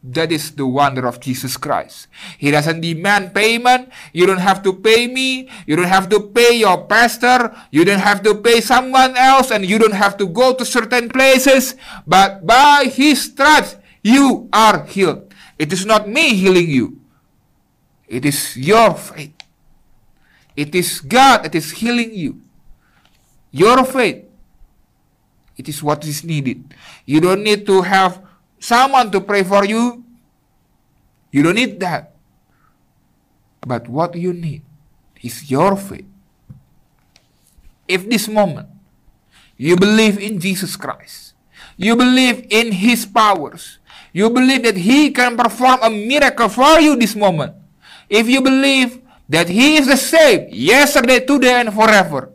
That 0.05 0.31
is 0.31 0.53
the 0.53 0.69
wonder 0.69 1.09
of 1.09 1.19
Jesus 1.19 1.57
Christ. 1.57 2.05
He 2.37 2.51
doesn't 2.51 2.81
demand 2.81 3.33
payment. 3.33 3.89
You 4.13 4.29
don't 4.29 4.43
have 4.43 4.61
to 4.61 4.71
pay 4.71 5.07
me. 5.07 5.49
You 5.65 5.75
don't 5.75 5.89
have 5.89 6.09
to 6.13 6.21
pay 6.29 6.61
your 6.61 6.85
pastor. 6.85 7.49
You 7.71 7.83
don't 7.83 8.05
have 8.05 8.21
to 8.21 8.35
pay 8.37 8.61
someone 8.61 9.17
else 9.17 9.49
and 9.49 9.65
you 9.65 9.79
don't 9.79 9.97
have 9.97 10.15
to 10.21 10.27
go 10.29 10.53
to 10.53 10.63
certain 10.63 11.09
places. 11.09 11.73
But 12.05 12.45
by 12.45 12.85
His 12.85 13.33
stripes, 13.33 13.77
you 14.05 14.47
are 14.53 14.85
healed. 14.85 15.33
It 15.57 15.71
is 15.71 15.85
not 15.85 16.07
me 16.07 16.35
healing 16.35 16.69
you. 16.69 16.99
It 18.07 18.25
is 18.25 18.55
your 18.57 18.93
faith. 18.93 19.33
It 20.55 20.75
is 20.75 20.99
God 21.01 21.43
that 21.43 21.55
is 21.55 21.71
healing 21.71 22.13
you. 22.13 22.41
Your 23.51 23.83
faith. 23.85 24.25
It 25.57 25.69
is 25.69 25.81
what 25.81 26.03
is 26.05 26.23
needed. 26.23 26.75
You 27.05 27.21
don't 27.21 27.43
need 27.43 27.65
to 27.67 27.81
have 27.81 28.21
someone 28.59 29.11
to 29.11 29.21
pray 29.21 29.43
for 29.43 29.63
you. 29.65 30.03
You 31.31 31.43
don't 31.43 31.55
need 31.55 31.79
that. 31.79 32.15
But 33.65 33.87
what 33.87 34.15
you 34.15 34.33
need 34.33 34.61
is 35.23 35.49
your 35.49 35.75
faith. 35.75 36.05
If 37.87 38.09
this 38.09 38.27
moment 38.27 38.69
you 39.57 39.75
believe 39.75 40.19
in 40.19 40.39
Jesus 40.39 40.75
Christ, 40.75 41.25
You 41.77 41.95
believe 41.95 42.47
in 42.49 42.71
His 42.71 43.05
powers. 43.05 43.79
You 44.15 44.31
believe 44.31 44.63
that 44.63 44.79
He 44.79 45.11
can 45.11 45.35
perform 45.35 45.83
a 45.83 45.91
miracle 45.91 46.47
for 46.47 46.79
you 46.79 46.95
this 46.95 47.19
moment. 47.19 47.51
If 48.07 48.31
you 48.31 48.39
believe 48.39 49.03
that 49.27 49.51
He 49.51 49.75
is 49.75 49.91
the 49.91 49.99
same 49.99 50.47
yesterday, 50.55 51.19
today, 51.19 51.59
and 51.59 51.75
forever, 51.75 52.31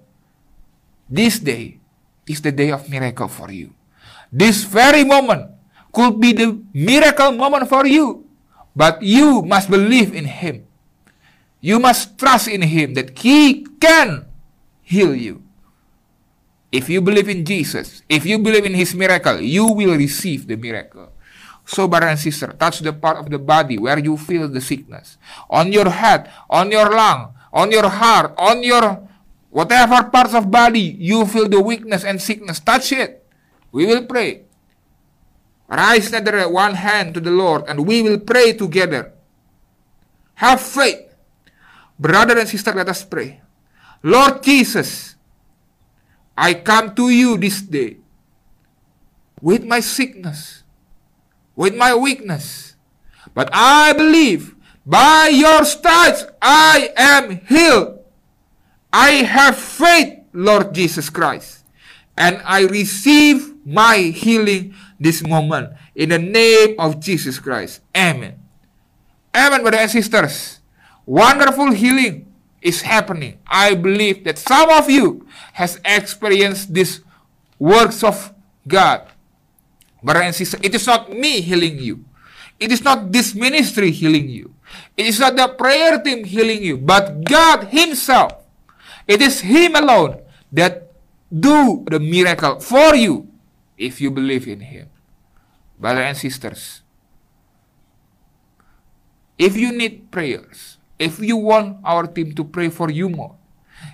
this 1.09 1.40
day 1.40 1.81
is 2.29 2.45
the 2.45 2.53
day 2.53 2.69
of 2.69 2.85
miracle 2.93 3.33
for 3.33 3.49
you. 3.49 3.73
This 4.29 4.61
very 4.69 5.09
moment 5.09 5.57
could 5.88 6.21
be 6.21 6.37
the 6.37 6.61
miracle 6.77 7.33
moment 7.33 7.64
for 7.64 7.88
you. 7.88 8.29
But 8.77 9.01
you 9.01 9.40
must 9.40 9.73
believe 9.73 10.12
in 10.12 10.29
Him. 10.29 10.69
You 11.64 11.81
must 11.81 12.21
trust 12.21 12.53
in 12.53 12.61
Him 12.61 12.93
that 13.01 13.16
He 13.16 13.64
can 13.81 14.29
heal 14.85 15.16
you. 15.16 15.40
If 16.69 16.93
you 16.93 17.01
believe 17.01 17.33
in 17.33 17.40
Jesus, 17.49 18.05
if 18.05 18.29
you 18.29 18.37
believe 18.37 18.69
in 18.69 18.77
His 18.77 18.93
miracle, 18.93 19.40
you 19.40 19.64
will 19.73 19.97
receive 19.97 20.45
the 20.45 20.61
miracle. 20.61 21.16
So, 21.70 21.87
brother 21.87 22.11
and 22.11 22.18
sister, 22.18 22.50
touch 22.59 22.83
the 22.83 22.90
part 22.90 23.22
of 23.22 23.30
the 23.30 23.38
body 23.38 23.78
where 23.78 24.02
you 24.02 24.18
feel 24.18 24.50
the 24.50 24.59
sickness. 24.59 25.22
On 25.46 25.70
your 25.70 25.87
head, 25.87 26.26
on 26.50 26.74
your 26.74 26.90
lung, 26.90 27.30
on 27.54 27.70
your 27.70 27.87
heart, 27.87 28.35
on 28.35 28.66
your 28.66 29.06
whatever 29.54 30.02
parts 30.11 30.35
of 30.35 30.50
body 30.50 30.98
you 30.98 31.22
feel 31.30 31.46
the 31.46 31.62
weakness 31.62 32.02
and 32.02 32.18
sickness, 32.18 32.59
touch 32.59 32.90
it. 32.90 33.22
We 33.70 33.87
will 33.87 34.02
pray. 34.02 34.50
Rise 35.70 36.11
together 36.11 36.50
one 36.50 36.74
hand 36.74 37.14
to 37.14 37.22
the 37.22 37.30
Lord 37.30 37.62
and 37.70 37.87
we 37.87 38.02
will 38.02 38.18
pray 38.18 38.50
together. 38.50 39.14
Have 40.42 40.59
faith. 40.59 41.14
Brother 41.94 42.35
and 42.35 42.48
sister, 42.50 42.74
let 42.74 42.88
us 42.90 43.06
pray. 43.06 43.46
Lord 44.02 44.42
Jesus, 44.42 45.14
I 46.35 46.54
come 46.54 46.98
to 46.98 47.11
you 47.14 47.38
this 47.38 47.62
day 47.62 48.02
with 49.38 49.62
my 49.62 49.78
sickness, 49.78 50.60
with 51.57 51.75
my 51.75 51.95
weakness. 51.95 52.77
But 53.35 53.51
I 53.53 53.93
believe 53.93 54.55
by 54.87 55.31
your 55.33 55.65
stripes 55.65 56.25
I 56.41 56.93
am 56.97 57.41
healed. 57.47 57.99
I 58.93 59.23
have 59.23 59.57
faith, 59.57 60.19
Lord 60.33 60.75
Jesus 60.75 61.11
Christ, 61.11 61.65
and 62.17 62.43
I 62.45 62.63
receive 62.63 63.55
my 63.65 63.99
healing 63.99 64.75
this 64.99 65.23
moment 65.23 65.75
in 65.95 66.09
the 66.11 66.19
name 66.19 66.75
of 66.79 66.99
Jesus 66.99 67.39
Christ. 67.39 67.83
Amen. 67.97 68.39
Amen, 69.35 69.63
brothers 69.63 69.81
and 69.81 69.91
sisters. 69.91 70.61
Wonderful 71.07 71.73
healing 71.73 72.27
is 72.61 72.83
happening. 72.83 73.39
I 73.47 73.75
believe 73.75 74.25
that 74.25 74.39
some 74.39 74.69
of 74.71 74.91
you 74.91 75.27
has 75.53 75.81
experienced 75.85 76.75
these 76.75 77.01
works 77.59 78.03
of 78.03 78.35
God. 78.67 79.07
And 80.03 80.35
sisters, 80.35 80.61
it 80.63 80.75
is 80.75 80.87
not 80.87 81.13
me 81.13 81.41
healing 81.41 81.79
you. 81.79 82.05
It 82.59 82.73
is 82.73 82.85
not 82.85 83.13
this 83.13 83.35
ministry 83.35 83.91
healing 83.91 84.29
you. 84.29 84.55
It 84.97 85.07
is 85.07 85.19
not 85.19 85.37
the 85.37 85.49
prayer 85.49 86.01
team 86.01 86.25
healing 86.25 86.63
you, 86.63 86.77
but 86.77 87.25
God 87.25 87.69
Himself. 87.73 88.37
It 89.09 89.21
is 89.21 89.41
Him 89.41 89.77
alone 89.77 90.21
that 90.53 90.93
do 91.33 91.85
the 91.89 91.99
miracle 91.99 92.61
for 92.61 92.95
you 92.95 93.29
if 93.77 94.01
you 94.01 94.11
believe 94.11 94.47
in 94.47 94.61
Him. 94.61 94.89
Brothers 95.81 96.05
and 96.05 96.17
sisters, 96.17 96.83
if 99.41 99.57
you 99.57 99.73
need 99.73 100.13
prayers, 100.13 100.77
if 101.01 101.17
you 101.19 101.41
want 101.41 101.81
our 101.81 102.05
team 102.07 102.37
to 102.37 102.45
pray 102.45 102.69
for 102.69 102.93
you 102.93 103.09
more, 103.09 103.39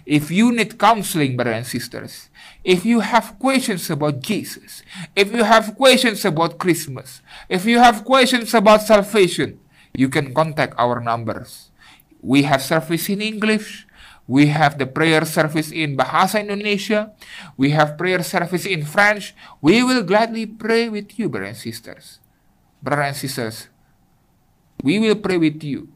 if 0.05 0.31
you 0.31 0.53
need 0.53 0.79
counseling, 0.79 1.37
brothers 1.37 1.57
and 1.57 1.67
sisters, 1.67 2.31
if 2.63 2.85
you 2.85 3.01
have 3.01 3.39
questions 3.39 3.91
about 3.91 4.21
Jesus, 4.21 4.83
if 5.15 5.33
you 5.33 5.45
have 5.45 5.75
questions 5.77 6.25
about 6.25 6.59
Christmas, 6.59 7.23
if 7.49 7.65
you 7.67 7.79
have 7.79 8.05
questions 8.05 8.55
about 8.55 8.83
salvation, 8.83 9.59
you 9.95 10.09
can 10.09 10.35
contact 10.35 10.75
our 10.79 11.01
numbers. 11.01 11.71
We 12.21 12.43
have 12.43 12.63
service 12.63 13.09
in 13.09 13.23
English. 13.23 13.87
We 14.27 14.51
have 14.51 14.79
the 14.79 14.87
prayer 14.87 15.25
service 15.25 15.71
in 15.71 15.97
Bahasa 15.97 16.43
Indonesia. 16.43 17.15
We 17.55 17.71
have 17.71 17.95
prayer 17.95 18.27
service 18.27 18.67
in 18.67 18.83
French. 18.83 19.35
We 19.63 19.87
will 19.87 20.03
gladly 20.03 20.47
pray 20.47 20.91
with 20.91 21.15
you, 21.19 21.31
brothers 21.31 21.63
and 21.63 21.63
sisters. 21.63 22.19
Brothers 22.83 23.07
and 23.07 23.17
sisters, 23.17 23.57
we 24.83 24.99
will 24.99 25.17
pray 25.17 25.39
with 25.39 25.63
you. 25.63 25.96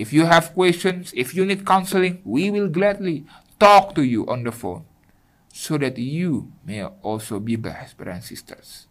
If 0.00 0.16
you 0.16 0.24
have 0.24 0.56
questions, 0.56 1.12
if 1.12 1.36
you 1.36 1.44
need 1.44 1.68
counseling, 1.68 2.24
we 2.24 2.48
will 2.48 2.72
gladly 2.72 3.28
talk 3.60 3.92
to 3.96 4.02
you 4.02 4.24
on 4.32 4.48
the 4.48 4.50
phone 4.50 4.88
so 5.52 5.76
that 5.76 5.98
you 5.98 6.48
may 6.64 6.88
also 7.04 7.36
be 7.36 7.60
blessed, 7.60 8.00
brothers 8.00 8.14
and 8.14 8.24
sisters. 8.24 8.86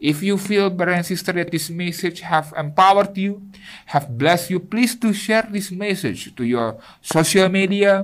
If 0.00 0.26
you 0.26 0.34
feel, 0.36 0.70
brothers 0.70 0.96
and 0.96 1.06
sisters, 1.06 1.38
that 1.38 1.52
this 1.54 1.70
message 1.70 2.18
have 2.26 2.52
empowered 2.58 3.16
you, 3.16 3.46
have 3.86 4.18
blessed 4.18 4.50
you, 4.50 4.58
please 4.58 4.96
do 4.96 5.12
share 5.14 5.46
this 5.46 5.70
message 5.70 6.34
to 6.34 6.42
your 6.42 6.82
social 7.00 7.48
media, 7.48 8.02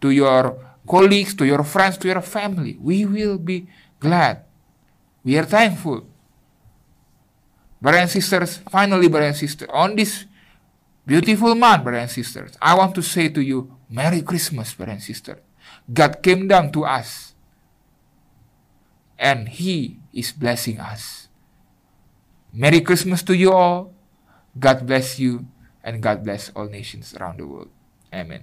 to 0.00 0.10
your 0.10 0.62
colleagues, 0.86 1.34
to 1.34 1.44
your 1.44 1.64
friends, 1.64 1.98
to 1.98 2.06
your 2.06 2.22
family. 2.22 2.78
We 2.78 3.06
will 3.06 3.38
be 3.38 3.66
glad. 3.98 4.46
We 5.24 5.36
are 5.36 5.44
thankful. 5.50 6.06
Brothers 7.82 8.02
and 8.02 8.10
sisters, 8.10 8.58
finally, 8.70 9.08
brothers 9.08 9.34
and 9.34 9.50
sisters, 9.50 9.68
on 9.74 9.96
this 9.96 10.26
Beautiful 11.06 11.54
month, 11.54 11.84
brothers 11.84 12.02
and 12.02 12.10
sisters. 12.10 12.58
I 12.60 12.74
want 12.74 12.94
to 12.96 13.02
say 13.02 13.28
to 13.28 13.40
you, 13.40 13.78
Merry 13.88 14.22
Christmas, 14.22 14.74
brothers 14.74 14.94
and 14.94 15.02
sisters. 15.02 15.38
God 15.86 16.20
came 16.20 16.48
down 16.48 16.72
to 16.72 16.84
us. 16.84 17.34
And 19.16 19.48
He 19.48 20.02
is 20.12 20.32
blessing 20.32 20.80
us. 20.80 21.28
Merry 22.52 22.80
Christmas 22.80 23.22
to 23.22 23.34
you 23.36 23.52
all. 23.52 23.94
God 24.58 24.84
bless 24.84 25.18
you. 25.18 25.46
And 25.84 26.02
God 26.02 26.24
bless 26.24 26.50
all 26.50 26.66
nations 26.66 27.14
around 27.14 27.38
the 27.38 27.46
world. 27.46 27.70
Amen. 28.12 28.42